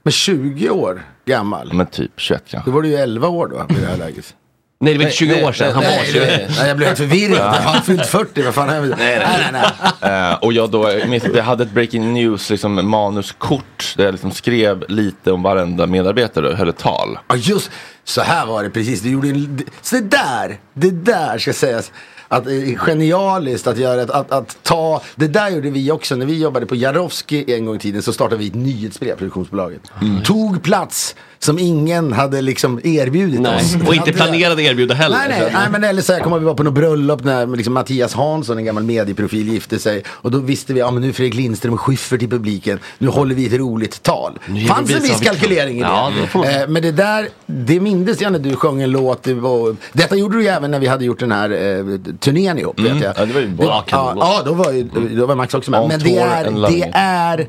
Men 0.03 0.13
20 0.13 0.71
år 0.71 1.03
gammal? 1.27 1.73
Men 1.73 1.87
typ 1.87 2.13
21 2.17 2.43
kanske. 2.49 2.71
Då 2.71 2.75
var 2.75 2.83
du 2.83 2.89
ju 2.89 2.97
11 2.97 3.29
år 3.29 3.47
då 3.49 3.75
i 3.77 3.81
det 3.81 3.87
här 3.87 3.97
läget. 3.97 4.35
Nej, 4.79 4.93
det 4.93 4.99
var 4.99 5.05
inte 5.05 5.17
20 5.17 5.45
år 5.45 5.53
sedan. 5.53 5.73
Han 5.75 5.83
var 5.83 5.91
nej, 5.91 6.07
20. 6.13 6.19
nej, 6.19 6.47
nej, 6.59 6.69
jag 6.69 6.77
blev 6.77 6.87
helt 6.87 6.99
förvirrad. 6.99 7.55
Har 7.55 7.81
fyllt 7.81 8.07
40, 8.07 8.43
vad 8.43 8.55
fan 8.55 8.71
är 8.71 8.81
det? 8.81 8.97
Nej, 8.97 9.27
nej, 9.53 9.63
nej. 10.01 10.31
Eh, 10.31 10.35
och 10.35 10.53
jag 10.53 10.71
då, 10.71 10.91
jag 10.91 11.09
minns 11.09 11.25
att 11.25 11.37
jag 11.37 11.45
hade 11.45 11.63
ett 11.63 11.71
breaking 11.71 12.13
news 12.13 12.51
liksom, 12.51 12.89
manuskort 12.89 13.95
där 13.97 14.05
jag 14.05 14.13
liksom 14.13 14.31
skrev 14.31 14.85
lite 14.89 15.33
om 15.33 15.43
varenda 15.43 15.87
medarbetare 15.87 16.49
och 16.49 16.57
höll 16.57 16.69
ett 16.69 16.79
tal. 16.79 17.19
Ja 17.29 17.37
just 17.37 17.71
så 18.05 18.21
här 18.21 18.47
var 18.47 18.63
det 18.63 18.71
precis. 18.71 19.01
Du 19.01 19.11
gjorde 19.11 19.29
en, 19.29 19.63
så 19.83 19.97
det 19.97 20.03
där, 20.03 20.59
det 20.75 20.91
där 20.91 21.39
ska 21.39 21.53
sägas. 21.53 21.93
Att 22.29 22.47
är 22.47 22.77
genialiskt 22.77 23.67
att 23.67 23.79
göra 23.79 24.03
ett, 24.03 24.11
att, 24.11 24.33
att 24.33 24.59
ta, 24.63 25.03
det 25.15 25.29
där 25.29 25.51
gjorde 25.51 25.71
vi 25.71 25.91
också 25.91 26.17
när 26.17 26.27
vi 26.27 26.39
jobbade 26.39 26.67
på 26.67 26.77
Jarowski 26.77 27.55
en 27.55 27.67
gång 27.67 27.77
i 27.77 27.79
tiden 27.79 28.03
så 28.03 28.13
startade 28.13 28.37
vi 28.39 28.47
ett 28.47 28.55
nyhetsbrev, 28.55 29.17
produktionsbolaget. 29.17 29.81
Tog 30.25 30.63
plats 30.63 31.15
som 31.45 31.59
ingen 31.59 32.13
hade 32.13 32.41
liksom 32.43 32.81
erbjudit 32.85 33.41
Nej, 33.41 33.57
oss. 33.57 33.77
och 33.89 33.95
inte 33.95 34.13
planerade 34.13 34.63
erbjuda 34.63 34.95
heller. 34.95 35.17
Nej, 35.29 35.39
nej, 35.41 35.51
nej 35.53 35.69
men 35.71 35.85
eller 35.85 36.03
så 36.03 36.13
här, 36.13 36.21
kommer 36.21 36.39
vi 36.39 36.45
var 36.45 36.55
på 36.55 36.63
något 36.63 36.75
bröllop 36.75 37.25
när 37.25 37.47
liksom 37.47 37.75
Mattias 37.75 38.15
Hansson, 38.15 38.59
en 38.59 38.65
gammal 38.65 38.83
medieprofil, 38.85 39.49
gifte 39.53 39.79
sig. 39.79 40.03
Och 40.09 40.31
då 40.31 40.39
visste 40.39 40.73
vi, 40.73 40.81
ja 40.81 40.91
men 40.91 41.03
nu 41.03 41.09
är 41.09 41.13
Fredrik 41.13 41.35
Lindström 41.35 41.75
och 41.75 41.81
Schyffert 41.81 42.23
i 42.23 42.29
publiken. 42.29 42.79
Nu 42.99 43.09
håller 43.09 43.35
vi 43.35 43.47
ett 43.47 43.53
roligt 43.53 44.03
tal. 44.03 44.39
Nu 44.47 44.65
Fanns 44.65 44.95
en 44.95 45.03
viss 45.03 45.21
vi- 45.21 45.25
kalkylering 45.25 45.77
i 45.79 45.81
det. 45.81 45.87
Ja, 45.87 46.13
det 46.33 46.55
Eh, 46.63 46.69
men 46.69 46.83
det 46.83 46.93
där, 46.93 47.29
det 47.47 47.81
mindes 47.81 48.21
jag 48.21 48.33
när 48.33 48.39
du 48.39 48.57
sjöng 48.57 48.83
en 48.83 48.91
låt. 48.91 49.23
Det 49.23 49.35
var, 49.35 49.77
detta 49.93 50.17
gjorde 50.17 50.37
du 50.37 50.43
ju 50.43 50.49
även 50.49 50.71
när 50.71 50.79
vi 50.79 50.87
hade 50.87 51.05
gjort 51.05 51.21
den 51.21 51.33
här 51.33 51.51
eh, 51.51 52.15
turnén 52.21 52.59
ihop. 52.59 52.79
Mm. 52.79 52.93
Vet 52.95 53.03
jag. 53.05 53.15
Ja, 53.17 53.25
det 53.27 53.33
var 53.33 53.41
ju 53.41 53.49
bra. 53.49 53.85
ja, 53.91 54.15
ja, 54.17 54.43
då 54.45 54.53
var, 54.53 54.73
ju, 54.73 54.83
då 55.17 55.27
var 55.27 55.35
Max 55.35 55.55
också 55.55 55.71
med. 55.71 55.89
Men 55.89 56.01
det 56.01 56.19
är, 56.19 56.45
det 56.71 56.91
är 56.95 57.47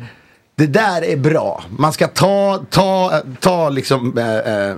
det 0.55 0.67
där 0.67 1.03
är 1.03 1.17
bra. 1.17 1.63
Man 1.77 1.93
ska 1.93 2.07
ta, 2.07 2.63
ta, 2.69 3.21
ta 3.39 3.69
liksom 3.69 4.17
eh, 4.17 4.37
eh, 4.37 4.77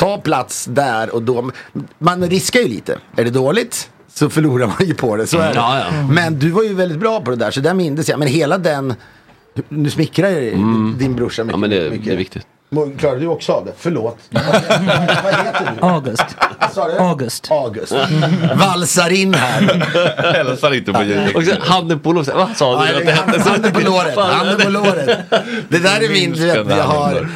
Ta 0.00 0.18
plats 0.18 0.64
där 0.64 1.14
och 1.14 1.22
då. 1.22 1.50
Man 1.98 2.30
riskar 2.30 2.60
ju 2.60 2.68
lite. 2.68 2.98
Är 3.16 3.24
det 3.24 3.30
dåligt 3.30 3.90
så 4.12 4.30
förlorar 4.30 4.66
man 4.66 4.76
ju 4.80 4.94
på 4.94 5.16
det. 5.16 5.26
Så 5.26 5.38
är 5.38 5.48
det. 5.48 5.54
Ja, 5.54 5.78
ja. 5.78 6.02
Men 6.10 6.38
du 6.38 6.50
var 6.50 6.62
ju 6.62 6.74
väldigt 6.74 6.98
bra 6.98 7.20
på 7.20 7.30
det 7.30 7.36
där. 7.36 7.50
Så 7.50 7.60
där 7.60 7.74
mindes 7.74 8.08
jag. 8.08 8.18
Men 8.18 8.28
hela 8.28 8.58
den. 8.58 8.94
Nu 9.68 9.90
smickrar 9.90 10.28
jag 10.28 10.42
din 10.98 11.16
brorsa 11.16 11.44
mycket. 11.44 11.52
Ja, 11.52 11.56
men 11.56 11.70
det, 11.70 11.90
mycket. 11.90 12.06
det 12.06 12.12
är 12.12 12.16
viktigt. 12.16 12.46
Klarar 12.98 13.20
du 13.20 13.26
också 13.26 13.52
av 13.52 13.64
det? 13.64 13.72
Förlåt. 13.76 14.18
Vad 14.30 15.34
heter 15.34 15.72
du? 15.80 15.86
August. 15.86 16.26
August. 16.98 17.50
August. 17.50 17.92
Valsar 18.56 19.10
in 19.12 19.34
här. 19.34 19.62
Hälsar 20.44 20.74
inte 20.74 20.92
på 20.92 21.02
ljudet. 21.02 21.34
Och 21.36 21.44
så 21.44 21.54
handen 21.60 21.98
på 22.00 22.12
låret. 22.12 22.30
Vad 22.34 22.56
sa 22.56 22.80
du? 22.84 22.86
Ja, 22.92 22.98
att 22.98 23.06
det 23.06 23.12
hette? 23.12 23.50
handen 23.50 23.72
på 23.72 23.80
låret. 23.80 24.16
Handen 24.18 24.60
på 24.60 24.70
låret. 24.70 25.18
Det 25.68 25.78
där 25.78 26.04
är 26.04 26.08
min, 26.12 26.32
vet, 26.32 26.76
jag 26.76 26.84
har, 26.84 27.28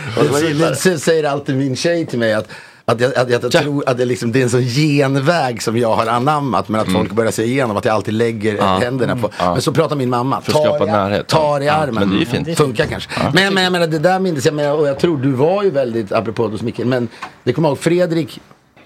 det, 0.91 0.99
säger 0.99 1.25
alltid 1.25 1.57
min 1.57 1.77
tjej 1.77 2.07
till 2.07 2.19
mig 2.19 2.33
att 2.35 2.49
att 2.87 3.01
jag, 3.01 3.19
att 3.19 3.31
jag 3.31 3.53
tror 3.53 3.85
att 3.89 3.99
det, 3.99 4.05
liksom, 4.05 4.33
det 4.33 4.39
är 4.39 4.43
en 4.43 4.51
sån 4.51 4.61
genväg 4.63 5.63
som 5.63 5.77
jag 5.79 5.95
har 5.95 6.07
anammat 6.07 6.69
men 6.69 6.81
att 6.81 6.87
Mm. 6.87 7.01
folk 7.01 7.13
börjar 7.13 7.31
se 7.33 7.43
igenom 7.45 7.77
att 7.77 7.85
jag 7.85 7.95
alltid 7.95 8.15
lägger 8.15 8.57
Ja. 8.57 8.79
händerna 8.83 9.17
på. 9.17 9.31
Ja. 9.39 9.53
Men 9.53 9.63
så 9.63 9.73
pratar 9.73 9.97
min 9.97 10.11
mamma. 10.11 10.41
För 10.41 10.53
att 10.53 10.59
skapa 10.65 10.85
i- 10.85 10.91
närhet. 10.91 11.27
Tar 11.29 11.61
i 11.61 11.67
Ja, 11.67 11.73
armen. 11.73 11.95
men 11.95 12.11
det 12.11 12.17
är 12.17 12.19
ju 12.21 12.27
fint. 12.45 12.59
Funkar 12.59 12.87
kanske. 12.87 13.11
Men, 13.33 13.55
men 13.55 13.63
jag 13.65 13.73
menar 13.73 13.87
det 13.87 13.99
där 13.99 14.19
minns 14.19 14.45
jag 14.45 14.55
men, 14.55 14.71
och 14.73 14.89
jag 14.89 14.99
tror 14.99 15.19
du 15.19 15.33
var 15.33 15.63
ju 15.63 15.71
väldigt, 15.71 16.13
apropå 16.13 16.47
hos 16.49 16.63
Micke, 16.63 16.79
men 16.79 17.09
det 17.45 17.53
kommer 17.53 17.69
jag 17.69 17.73
ihåg 17.73 17.83
Fredrik 17.83 18.41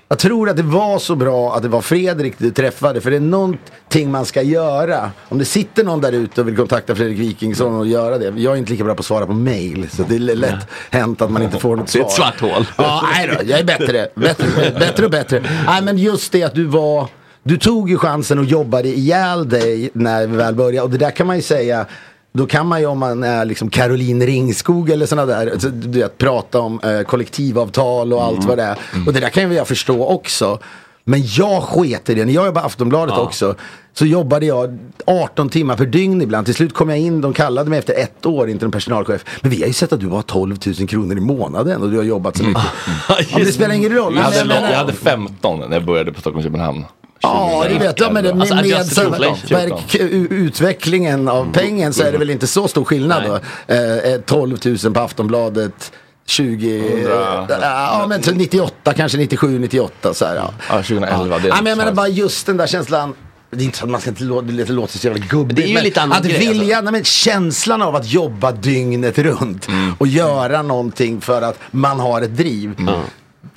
jag 0.08 0.18
tror 0.18 0.48
att 0.48 0.56
det 0.56 0.62
var 0.62 0.98
så 0.98 1.14
bra 1.16 1.56
att 1.56 1.62
det 1.62 1.68
var 1.68 1.80
Fredrik 1.80 2.34
du 2.38 2.50
träffade. 2.50 3.00
För 3.00 3.10
det 3.10 3.16
är 3.16 3.20
någonting 3.20 4.10
man 4.10 4.24
ska 4.24 4.42
göra. 4.42 5.10
Om 5.28 5.38
det 5.38 5.44
sitter 5.44 5.84
någon 5.84 6.00
där 6.00 6.12
ute 6.12 6.40
och 6.40 6.48
vill 6.48 6.56
kontakta 6.56 6.94
Fredrik 6.94 7.18
Wikingsson 7.18 7.74
och 7.78 7.86
göra 7.86 8.18
det. 8.18 8.24
Jag 8.40 8.52
är 8.52 8.56
inte 8.56 8.72
lika 8.72 8.84
bra 8.84 8.94
på 8.94 9.00
att 9.00 9.06
svara 9.06 9.26
på 9.26 9.32
mail. 9.32 9.88
Så 9.90 10.02
det 10.08 10.14
är 10.14 10.18
lätt 10.18 10.66
hänt 10.90 11.22
att 11.22 11.30
man 11.30 11.42
inte 11.42 11.58
får 11.58 11.76
något 11.76 11.86
Det 11.86 11.92
svar. 11.92 12.00
är 12.00 12.06
ett 12.06 12.12
svart 12.12 12.40
hål. 12.40 12.66
Ja, 12.76 13.02
nej 13.12 13.26
då. 13.28 13.50
Jag 13.50 13.60
är 13.60 13.64
bättre. 13.64 14.08
Bättre, 14.14 14.46
bättre 14.78 15.04
och 15.04 15.10
bättre. 15.10 15.42
Nej, 15.66 15.82
men 15.82 15.98
just 15.98 16.32
det 16.32 16.42
att 16.42 16.54
du 16.54 16.64
var... 16.64 17.08
Du 17.42 17.58
tog 17.58 17.90
ju 17.90 17.98
chansen 17.98 18.38
och 18.38 18.44
jobbade 18.44 18.88
ihjäl 18.88 19.48
dig 19.48 19.90
när 19.92 20.26
vi 20.26 20.36
väl 20.36 20.54
började. 20.54 20.80
Och 20.84 20.90
det 20.90 20.98
där 20.98 21.10
kan 21.10 21.26
man 21.26 21.36
ju 21.36 21.42
säga. 21.42 21.86
Då 22.32 22.46
kan 22.46 22.66
man 22.66 22.80
ju 22.80 22.86
om 22.86 22.98
man 22.98 23.22
är 23.22 23.44
liksom 23.44 23.70
Caroline 23.70 24.26
Ringskog 24.26 24.90
eller 24.90 25.06
sådana 25.06 25.26
där, 25.26 25.58
så, 25.58 25.68
du 25.68 25.98
vet, 25.98 26.18
prata 26.18 26.60
om 26.60 26.80
eh, 26.80 27.00
kollektivavtal 27.02 28.12
och 28.12 28.22
allt 28.24 28.44
vad 28.44 28.58
det 28.58 28.62
är. 28.64 28.78
Och 29.06 29.12
det 29.12 29.20
där 29.20 29.28
kan 29.28 29.50
ju 29.50 29.56
jag 29.56 29.68
förstå 29.68 30.06
också. 30.06 30.58
Men 31.04 31.22
jag 31.26 31.62
sket 31.62 32.10
i 32.10 32.14
det. 32.14 32.24
När 32.24 32.32
jag 32.32 32.46
jobbade 32.46 32.66
Aftonbladet 32.66 33.18
också 33.18 33.54
så 33.92 34.06
jobbade 34.06 34.46
jag 34.46 34.78
18 35.06 35.48
timmar 35.48 35.76
per 35.76 35.86
dygn 35.86 36.22
ibland. 36.22 36.46
Till 36.46 36.54
slut 36.54 36.74
kom 36.74 36.88
jag 36.88 36.98
in, 36.98 37.20
de 37.20 37.32
kallade 37.32 37.70
mig 37.70 37.78
efter 37.78 37.94
ett 37.94 38.26
år, 38.26 38.48
inte 38.50 38.64
en 38.64 38.70
personalchef. 38.70 39.24
Men 39.40 39.50
vi 39.50 39.60
har 39.60 39.66
ju 39.66 39.72
sett 39.72 39.92
att 39.92 40.00
du 40.00 40.06
har 40.06 40.22
12 40.22 40.56
000 40.78 40.88
kronor 40.88 41.16
i 41.16 41.20
månaden 41.20 41.82
och 41.82 41.90
du 41.90 41.96
har 41.96 42.04
jobbat 42.04 42.36
så 42.36 42.44
mycket. 42.44 42.62
Ja, 43.08 43.16
men 43.34 43.44
det 43.44 43.52
spelar 43.52 43.74
ingen 43.74 43.92
roll. 43.92 44.16
Jag 44.16 44.22
hade, 44.22 44.54
jag 44.70 44.78
hade 44.78 44.92
15 44.92 45.58
när 45.58 45.76
jag 45.76 45.84
började 45.84 46.12
på 46.12 46.20
Stockholm 46.20 46.44
Köpenhamn. 46.44 46.84
Ja, 47.20 47.64
det 47.68 47.78
vet 47.78 48.00
jag. 48.00 48.12
Men 48.12 48.24
det, 48.24 48.32
med, 48.34 48.40
Alltså, 48.40 48.54
med, 48.54 48.64
adjusted 48.64 49.10
med 49.10 49.22
inflation. 49.22 49.70
verk, 49.70 49.94
u- 49.94 50.28
utvecklingen 50.30 51.28
av 51.28 51.52
pengen 51.52 51.92
så 51.92 52.02
är 52.02 52.12
det 52.12 52.18
väl 52.18 52.30
inte 52.30 52.46
så 52.46 52.68
stor 52.68 52.84
skillnad 52.84 53.22
då. 53.24 53.74
Eh, 53.74 54.20
12 54.26 54.58
000 54.84 54.94
på 54.94 55.00
Aftonbladet. 55.00 55.92
20, 56.26 56.78
Hundra. 56.80 57.46
ja 57.60 58.06
men 58.08 58.22
så 58.22 58.30
98, 58.32 58.92
kanske 58.94 59.18
97, 59.18 59.58
98 59.58 60.14
så 60.14 60.24
här, 60.26 60.36
ja. 60.36 60.50
Ja, 60.68 60.74
2011. 60.74 61.38
Det 61.38 61.44
är 61.44 61.48
Ja, 61.48 61.54
men 61.62 61.66
jag 61.66 61.76
menar 61.76 61.76
så 61.76 61.82
här- 61.82 61.92
bara 61.92 62.08
just 62.08 62.46
den 62.46 62.56
där 62.56 62.66
känslan. 62.66 63.14
Det 63.50 63.60
är 63.60 63.64
inte 63.64 63.78
så 63.78 63.84
att 63.84 63.90
man 63.90 64.00
ska 64.00 64.10
inte 64.10 64.24
låta, 64.24 64.46
det 64.46 64.68
låter 64.68 64.98
så 64.98 65.06
jävla 65.06 65.24
gubbigt. 65.26 65.56
Det 65.56 65.62
är 65.62 65.68
ju 65.68 65.74
men 65.74 65.84
lite 65.84 66.02
annan 66.02 66.18
att 66.18 66.24
grej, 66.24 66.38
vilja, 66.38 66.76
alltså. 66.76 66.84
nej, 66.90 66.92
men 66.92 67.04
känslan 67.04 67.82
av 67.82 67.96
att 67.96 68.06
jobba 68.06 68.52
dygnet 68.52 69.18
runt 69.18 69.68
Mm. 69.68 69.94
och 69.98 70.06
göra 70.06 70.62
någonting 70.62 71.20
för 71.20 71.42
att 71.42 71.58
man 71.70 72.00
har 72.00 72.22
ett 72.22 72.36
driv. 72.36 72.74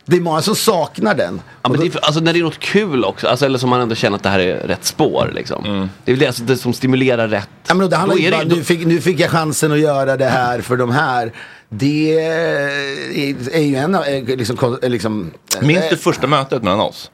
Det 0.06 0.16
är 0.18 0.22
många 0.22 0.42
som 0.42 0.56
saknar 0.56 1.16
den. 1.16 1.42
Ja, 1.62 1.70
men 1.70 1.80
det 1.80 1.96
är, 1.96 2.06
alltså, 2.06 2.22
när 2.22 2.34
det 2.34 2.40
är 2.40 2.44
något 2.44 2.60
kul 2.60 3.06
också, 3.06 3.28
alltså, 3.28 3.46
eller 3.46 3.60
som 3.60 3.70
man 3.70 3.82
ändå 3.82 3.96
känner 3.96 4.16
att 4.18 4.24
det 4.24 4.30
här 4.30 4.40
är 4.40 4.68
rätt 4.68 4.86
spår. 4.86 5.32
Liksom. 5.36 5.90
Det 6.06 6.12
är 6.12 6.16
väl 6.16 6.20
det, 6.20 6.28
alltså, 6.28 6.44
det 6.44 6.58
som 6.58 6.74
stimulerar 6.74 7.28
rätt. 7.28 7.50
Ja, 7.68 7.74
men 7.74 7.90
det 7.90 7.96
handlar 7.96 8.16
Då 8.16 8.22
ju 8.22 8.32
bara, 8.32 8.44
ju- 8.44 8.50
nu, 8.56 8.64
fick, 8.64 8.86
nu 8.86 9.02
fick 9.02 9.20
jag 9.20 9.30
chansen 9.30 9.72
att 9.72 9.80
göra 9.80 10.18
det 10.18 10.26
här 10.26 10.62
för 10.62 10.78
de 10.78 10.92
här. 10.92 11.34
Det 11.70 12.20
är, 12.20 13.56
är 13.56 13.62
ju 13.62 13.76
en 13.76 13.96
av, 13.96 14.04
liksom, 14.28 14.80
liksom 14.82 15.32
Minns 15.62 15.90
du 15.90 15.98
första 15.98 16.28
mötet 16.28 16.64
mellan 16.64 16.80
oss? 16.80 17.12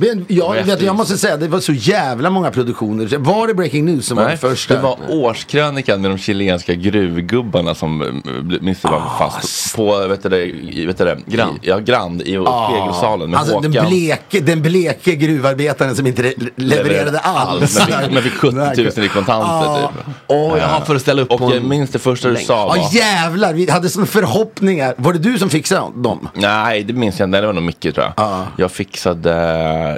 Men 0.00 0.24
jag, 0.28 0.64
vet, 0.64 0.82
jag 0.82 0.96
måste 0.96 1.18
säga, 1.18 1.36
det 1.36 1.48
var 1.48 1.60
så 1.60 1.72
jävla 1.72 2.30
många 2.30 2.50
produktioner. 2.50 3.18
Var 3.18 3.46
det 3.46 3.54
Breaking 3.54 3.84
News 3.84 4.06
som 4.06 4.16
var 4.16 4.28
det 4.28 4.36
första? 4.36 4.74
det 4.74 4.80
var 4.80 4.96
årskrönikan 5.08 6.00
med 6.00 6.10
de 6.10 6.18
chilenska 6.18 6.74
gruvgubbarna 6.74 7.74
som 7.74 8.02
eh, 8.02 8.32
du 8.42 8.74
var 8.82 9.18
fast 9.18 9.76
på 9.76 10.06
vet 10.08 10.22
du 10.22 10.28
det, 10.28 10.44
i- 10.44 10.86
vet 10.86 10.98
du 10.98 11.04
det, 11.04 11.18
Grand. 11.26 11.56
I, 11.62 11.68
ja, 11.68 11.78
Grand 11.78 12.22
i 12.22 12.24
spegelsalen 12.24 13.30
med 13.30 13.38
Alltså 13.40 13.60
den 13.60 13.72
Håkan. 13.72 13.88
bleke, 13.88 14.40
den 14.40 14.62
bleke 14.62 15.14
gruvarbetaren 15.14 15.96
som 15.96 16.06
inte 16.06 16.22
re- 16.22 16.50
levererade 16.56 17.18
alls. 17.18 17.86
Men 17.88 18.14
men 18.14 18.22
fick 18.22 18.32
70 18.32 18.56
000 18.96 19.04
i 19.06 19.08
kontanter 19.08 19.48
Ja. 19.64 19.92
typ. 20.06 20.14
Åh, 20.26 20.58
jag 20.58 20.68
har 20.68 20.80
för 20.80 20.94
att 20.94 21.02
ställa 21.02 21.22
upp 21.22 21.30
Och 21.30 21.38
på 21.38 21.54
jag 21.54 21.64
minns 21.64 21.90
det 21.90 21.98
första 21.98 22.28
du 22.28 22.36
sa 22.36 22.66
var... 22.66 22.76
Ja 22.76 22.88
jävlar, 22.92 23.54
vi 23.54 23.70
hade 23.70 23.88
såna 23.88 24.06
förhoppningar. 24.06 24.94
Var 24.96 25.12
det 25.12 25.18
du 25.18 25.38
som 25.38 25.50
fixade 25.50 25.80
dem? 26.02 26.28
Nej, 26.34 26.82
det 26.84 26.92
minns 26.92 27.18
jag 27.20 27.26
inte. 27.26 27.40
Det 27.40 27.46
var 27.46 27.52
nog 27.54 27.62
Micke 27.64 27.80
tror 27.80 27.98
jag. 27.98 28.12
Ja. 28.16 28.46
Jag 28.56 28.70
fixade, 28.72 29.32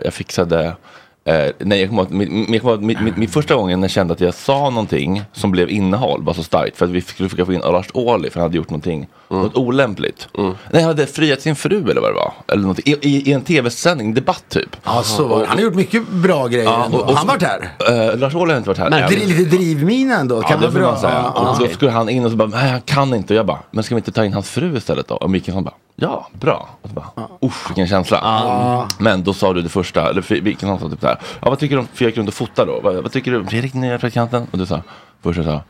jag 0.05 0.15
fixade 0.15 0.77
Eh, 1.25 1.51
nej, 1.59 1.81
jag 1.81 1.89
kommer 1.89 2.03
ihåg, 2.03 2.13
min, 2.13 2.47
min, 2.49 2.61
min, 2.87 3.05
min, 3.05 3.15
min 3.17 3.29
första 3.29 3.55
gången 3.55 3.83
jag 3.83 3.91
kände 3.91 4.15
att 4.15 4.21
jag 4.21 4.35
sa 4.35 4.71
någonting 4.71 5.23
som 5.33 5.51
blev 5.51 5.71
innehåll 5.71 6.23
var 6.25 6.35
så 6.35 6.43
starkt 6.43 6.77
för 6.79 6.85
att 6.85 6.91
vi 6.91 7.01
skulle 7.01 7.29
försöka 7.29 7.47
få 7.47 7.53
in 7.53 7.61
Lars 7.61 7.87
Ohly 7.95 8.31
för 8.31 8.41
han 8.41 8.45
hade 8.45 8.57
gjort 8.57 8.71
någonting, 8.71 9.07
något 9.29 9.57
olämpligt. 9.57 10.29
Nej, 10.39 10.55
han 10.73 10.83
hade 10.85 11.07
friat 11.07 11.41
sin 11.41 11.57
fru 11.57 11.91
eller 11.91 12.01
vad 12.01 12.11
det 12.11 12.15
var. 12.15 12.33
Eller 12.49 12.63
någonting, 12.63 12.95
i, 12.95 13.09
i, 13.09 13.31
I 13.31 13.33
en 13.33 13.41
tv-sändning, 13.43 14.15
debatt 14.15 14.45
typ. 14.49 14.77
Ja, 14.85 15.03
så 15.03 15.27
var 15.29 15.41
det. 15.41 15.47
Han 15.47 15.57
har 15.59 15.65
gjort 15.65 15.75
mycket 15.75 16.09
bra 16.09 16.47
grejer. 16.47 16.65
Ja, 16.65 16.87
och- 16.93 17.01
och- 17.01 17.15
han 17.17 17.27
varit 17.27 17.43
här. 17.43 17.71
Eh, 17.89 18.19
Lars 18.19 18.35
Ohly 18.35 18.51
har 18.53 18.57
inte 18.59 18.69
varit 18.71 18.79
här 18.79 18.91
Men 18.91 19.09
det 19.11 19.17
är 19.23 19.27
lite 19.27 19.57
drivmina 19.57 20.15
ändå. 20.17 20.43
Kan 20.43 20.61
ja, 20.61 20.67
det 20.67 20.73
får 20.73 20.81
man 20.81 20.99
säga. 21.01 21.13
Ja, 21.13 21.33
ja. 21.35 21.51
och 21.51 21.59
då 21.59 21.67
skulle 21.75 21.91
han 21.91 22.09
in 22.09 22.25
och 22.25 22.31
så 22.31 22.37
bara, 22.37 22.49
nej 22.49 22.71
han 22.71 22.81
kan 22.81 23.15
inte. 23.15 23.35
Och 23.35 23.39
jag 23.39 23.47
bara, 23.47 23.59
men 23.71 23.85
ska 23.85 23.95
vi 23.95 23.99
inte 23.99 24.13
ta 24.13 24.25
in 24.25 24.33
hans 24.33 24.51
fru 24.51 24.77
istället 24.77 25.09
då? 25.09 25.15
Och 25.15 25.31
Mikael 25.31 25.63
bara, 25.63 25.75
ja, 26.01 26.29
bra. 26.33 26.69
Och 26.83 26.89
så 26.89 26.95
bara, 26.95 27.29
usch 27.45 27.69
vilken 27.71 27.89
känsla. 27.89 28.89
Men 28.99 29.23
då 29.25 29.35
sa 29.35 29.53
du 29.53 29.63
det 29.63 29.69
första, 29.69 30.11
eller 30.11 30.23
Fri- 30.23 30.41
vilken 30.41 30.79
sa 30.79 30.89
typ 30.89 31.01
så 31.01 31.07
här, 31.07 31.19
ja 31.43 31.51
vad 31.51 31.59
tycker 31.59 31.75
du 31.77 31.81
om 31.81 31.89
Fredrik 31.95 32.17
runt 32.17 32.29
och 32.29 32.35
fota 32.35 32.65
då? 32.65 32.81
Vad, 32.81 32.95
vad 32.95 33.13
tycker 33.13 33.31
du, 33.31 33.45
Fredrik 33.47 33.75
nya 33.75 33.99
praktikanten? 33.99 34.47
Och 34.51 34.59
du 34.59 34.67
sa, 34.67 34.83
först 35.23 35.45
sa, 35.45 35.63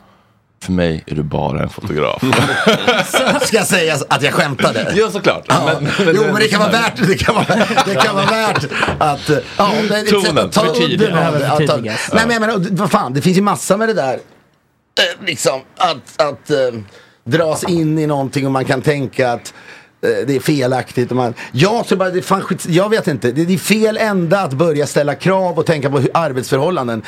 för 0.63 0.73
mig 0.73 1.05
är 1.07 1.15
du 1.15 1.23
bara 1.23 1.63
en 1.63 1.69
fotograf. 1.69 2.23
Ska 3.43 3.63
sägas 3.65 4.03
att 4.09 4.23
jag 4.23 4.35
skämtade. 4.35 4.93
ja 4.97 5.11
såklart. 5.11 5.45
Ja. 5.49 5.71
jo 5.99 6.23
men 6.25 6.35
det 6.35 6.49
kan 6.49 6.61
vara 6.61 6.71
värt 6.71 7.07
det 7.07 7.15
kan 7.15 7.35
vara, 7.35 7.47
det 7.87 7.95
kan 7.95 8.15
vara 8.17 8.27
värt 8.27 8.65
att... 8.99 9.31
Ja, 9.57 9.71
om 9.81 9.89
det 9.89 9.97
är 9.97 10.03
ett 10.03 10.09
sätt 10.11 10.25
Tonen, 10.25 10.45
att 10.47 10.53
ta 10.53 10.61
förtydliga. 10.65 11.09
udden 11.09 11.19
av 11.27 11.33
det. 11.33 11.39
Behöver 11.39 11.47
att 11.55 11.59
ta- 11.59 11.67
förtydligas. 11.67 12.11
Nej 12.13 12.23
men 12.27 12.33
jag 12.33 12.41
menar, 12.41 12.67
vad 12.71 12.91
fan, 12.91 13.13
det 13.13 13.23
finns 13.23 13.37
ju 13.39 13.43
massa 13.43 13.77
med 13.77 13.89
det 13.89 13.95
där. 13.95 14.15
eh, 14.15 15.27
Liksom 15.27 15.61
att, 15.77 16.23
att 16.23 16.51
eh, 16.51 16.57
dras 17.25 17.65
in 17.65 17.99
i 17.99 18.07
någonting 18.07 18.47
och 18.47 18.53
man 18.53 18.65
kan 18.65 18.83
tänka 18.83 19.33
att 19.33 19.55
det 20.01 20.37
är 20.37 20.41
felaktigt. 20.41 21.11
Man, 21.11 21.35
ja, 21.53 21.85
så 21.89 21.97
bara, 21.97 22.11
det 22.11 22.23
fan 22.23 22.41
skit, 22.41 22.67
jag 22.69 22.89
vet 22.89 23.09
inte. 23.09 23.33
Det, 23.33 23.45
det 23.45 23.55
är 23.55 23.59
fel 23.59 23.97
ända 23.97 24.41
att 24.41 24.53
börja 24.53 24.87
ställa 24.87 25.15
krav 25.15 25.59
och 25.59 25.67
tänka 25.67 25.91
på 25.91 25.99
hur, 25.99 26.11
arbetsförhållanden. 26.15 27.03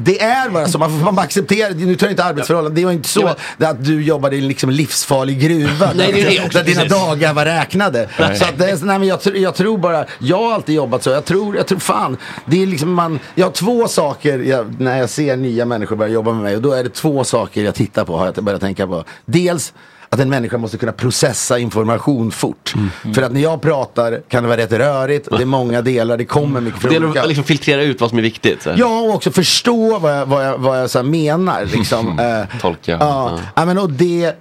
Det 0.00 0.22
är 0.22 0.50
bara 0.50 0.68
så, 0.68 0.78
man 0.78 0.90
får 0.98 1.12
man 1.12 1.18
acceptera 1.24 1.74
Nu 1.74 1.96
tar 1.96 2.06
jag 2.06 2.12
inte 2.12 2.24
arbetsförhållanden, 2.24 2.74
det 2.80 2.84
var 2.84 2.92
inte 2.92 3.08
så 3.08 3.26
att 3.58 3.84
du 3.84 4.02
jobbade 4.02 4.36
i 4.36 4.38
en 4.38 4.48
liksom 4.48 4.70
livsfarlig 4.70 5.40
gruva. 5.40 5.90
Nej, 5.94 6.12
det 6.12 6.20
är 6.20 6.30
det 6.30 6.46
också, 6.46 6.58
där 6.58 6.64
dina 6.64 6.80
precis. 6.82 6.98
dagar 6.98 7.34
var 7.34 7.44
räknade. 7.44 8.08
Nej. 8.18 8.36
Så 8.36 8.44
att 8.44 8.58
det, 8.58 8.70
är- 8.70 8.84
nej, 8.84 8.98
men 8.98 9.08
jag, 9.08 9.18
jag 9.36 9.54
tror 9.54 9.78
bara, 9.78 10.04
jag 10.18 10.38
har 10.38 10.54
alltid 10.54 10.74
jobbat 10.74 11.02
så. 11.02 11.10
Jag 11.10 11.24
tror, 11.24 11.56
jag 11.56 11.66
tror 11.66 11.78
fan, 11.78 12.16
det 12.46 12.62
är 12.62 12.66
liksom 12.66 12.92
man, 12.92 13.18
jag 13.34 13.46
har 13.46 13.52
två 13.52 13.88
saker 13.88 14.38
jag, 14.38 14.80
när 14.80 14.98
jag 14.98 15.10
ser 15.10 15.36
nya 15.36 15.64
människor 15.64 15.96
börja 15.96 16.12
jobba 16.12 16.32
med 16.32 16.42
mig. 16.42 16.56
Och 16.56 16.62
då 16.62 16.72
är 16.72 16.84
det 16.84 16.90
två 16.94 17.24
saker 17.24 17.64
jag 17.64 17.74
tittar 17.74 18.04
på, 18.04 18.16
har 18.16 18.32
jag 18.34 18.44
börjat 18.44 18.60
tänka 18.60 18.86
på. 18.86 19.04
Dels 19.26 19.72
att 20.10 20.20
en 20.20 20.28
människa 20.30 20.58
måste 20.58 20.78
kunna 20.78 20.92
processa 20.92 21.58
information 21.58 22.30
fort. 22.32 22.74
Mm. 22.76 23.14
För 23.14 23.22
att 23.22 23.32
när 23.32 23.40
jag 23.40 23.60
pratar 23.62 24.22
kan 24.28 24.42
det 24.42 24.48
vara 24.48 24.60
rätt 24.60 24.72
rörigt, 24.72 25.28
det 25.30 25.42
är 25.42 25.46
många 25.46 25.82
delar, 25.82 26.16
det 26.16 26.24
kommer 26.24 26.60
mycket 26.60 26.82
Det 26.82 26.92
gäller 26.92 27.06
olika- 27.06 27.22
att 27.22 27.28
liksom 27.28 27.44
filtrera 27.44 27.82
ut 27.82 28.00
vad 28.00 28.10
som 28.10 28.18
är 28.18 28.22
viktigt. 28.22 28.62
Så. 28.62 28.70
Ja, 28.76 29.00
och 29.00 29.14
också 29.14 29.30
förstå 29.30 29.98
vad 29.98 30.16
jag, 30.18 30.26
vad 30.26 30.46
jag, 30.46 30.58
vad 30.58 30.80
jag 30.82 30.90
så 30.90 30.98
här 30.98 31.04
menar. 31.04 31.64
Liksom. 31.64 32.18
Eh, 32.28 32.60
Tolka. 32.60 32.96
Ja, 33.00 33.38
ja. 33.54 33.64
men 33.64 33.78
och 33.78 33.90
det, 33.90 34.36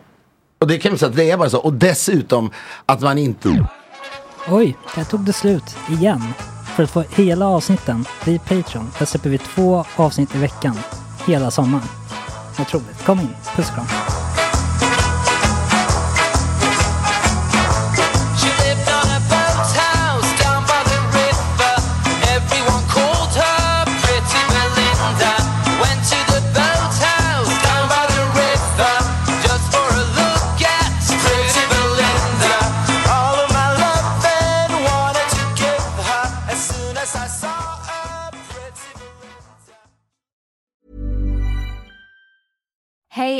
och 0.59 0.67
det 0.67 0.77
kan 0.77 0.91
man 0.91 0.99
säga 0.99 1.09
att 1.09 1.15
det 1.15 1.31
är 1.31 1.37
bara 1.37 1.49
så. 1.49 1.57
Och 1.59 1.73
dessutom 1.73 2.51
att 2.85 3.01
man 3.01 3.17
inte... 3.17 3.67
Oj, 4.49 4.77
där 4.95 5.03
tog 5.03 5.19
det 5.25 5.33
slut 5.33 5.77
igen. 5.89 6.23
För 6.75 6.83
att 6.83 6.91
få 6.91 7.03
hela 7.15 7.47
avsnitten, 7.47 8.05
bli 8.23 8.39
Patreon. 8.39 8.91
Där 8.99 9.05
släpper 9.05 9.29
vi 9.29 9.37
två 9.37 9.85
avsnitt 9.95 10.35
i 10.35 10.37
veckan. 10.37 10.79
Hela 11.27 11.51
sommaren. 11.51 11.87
Otroligt. 12.61 13.05
Kom 13.05 13.19
in. 13.19 13.29
Puss 13.55 13.69
och 13.69 13.75
kram. 13.75 14.16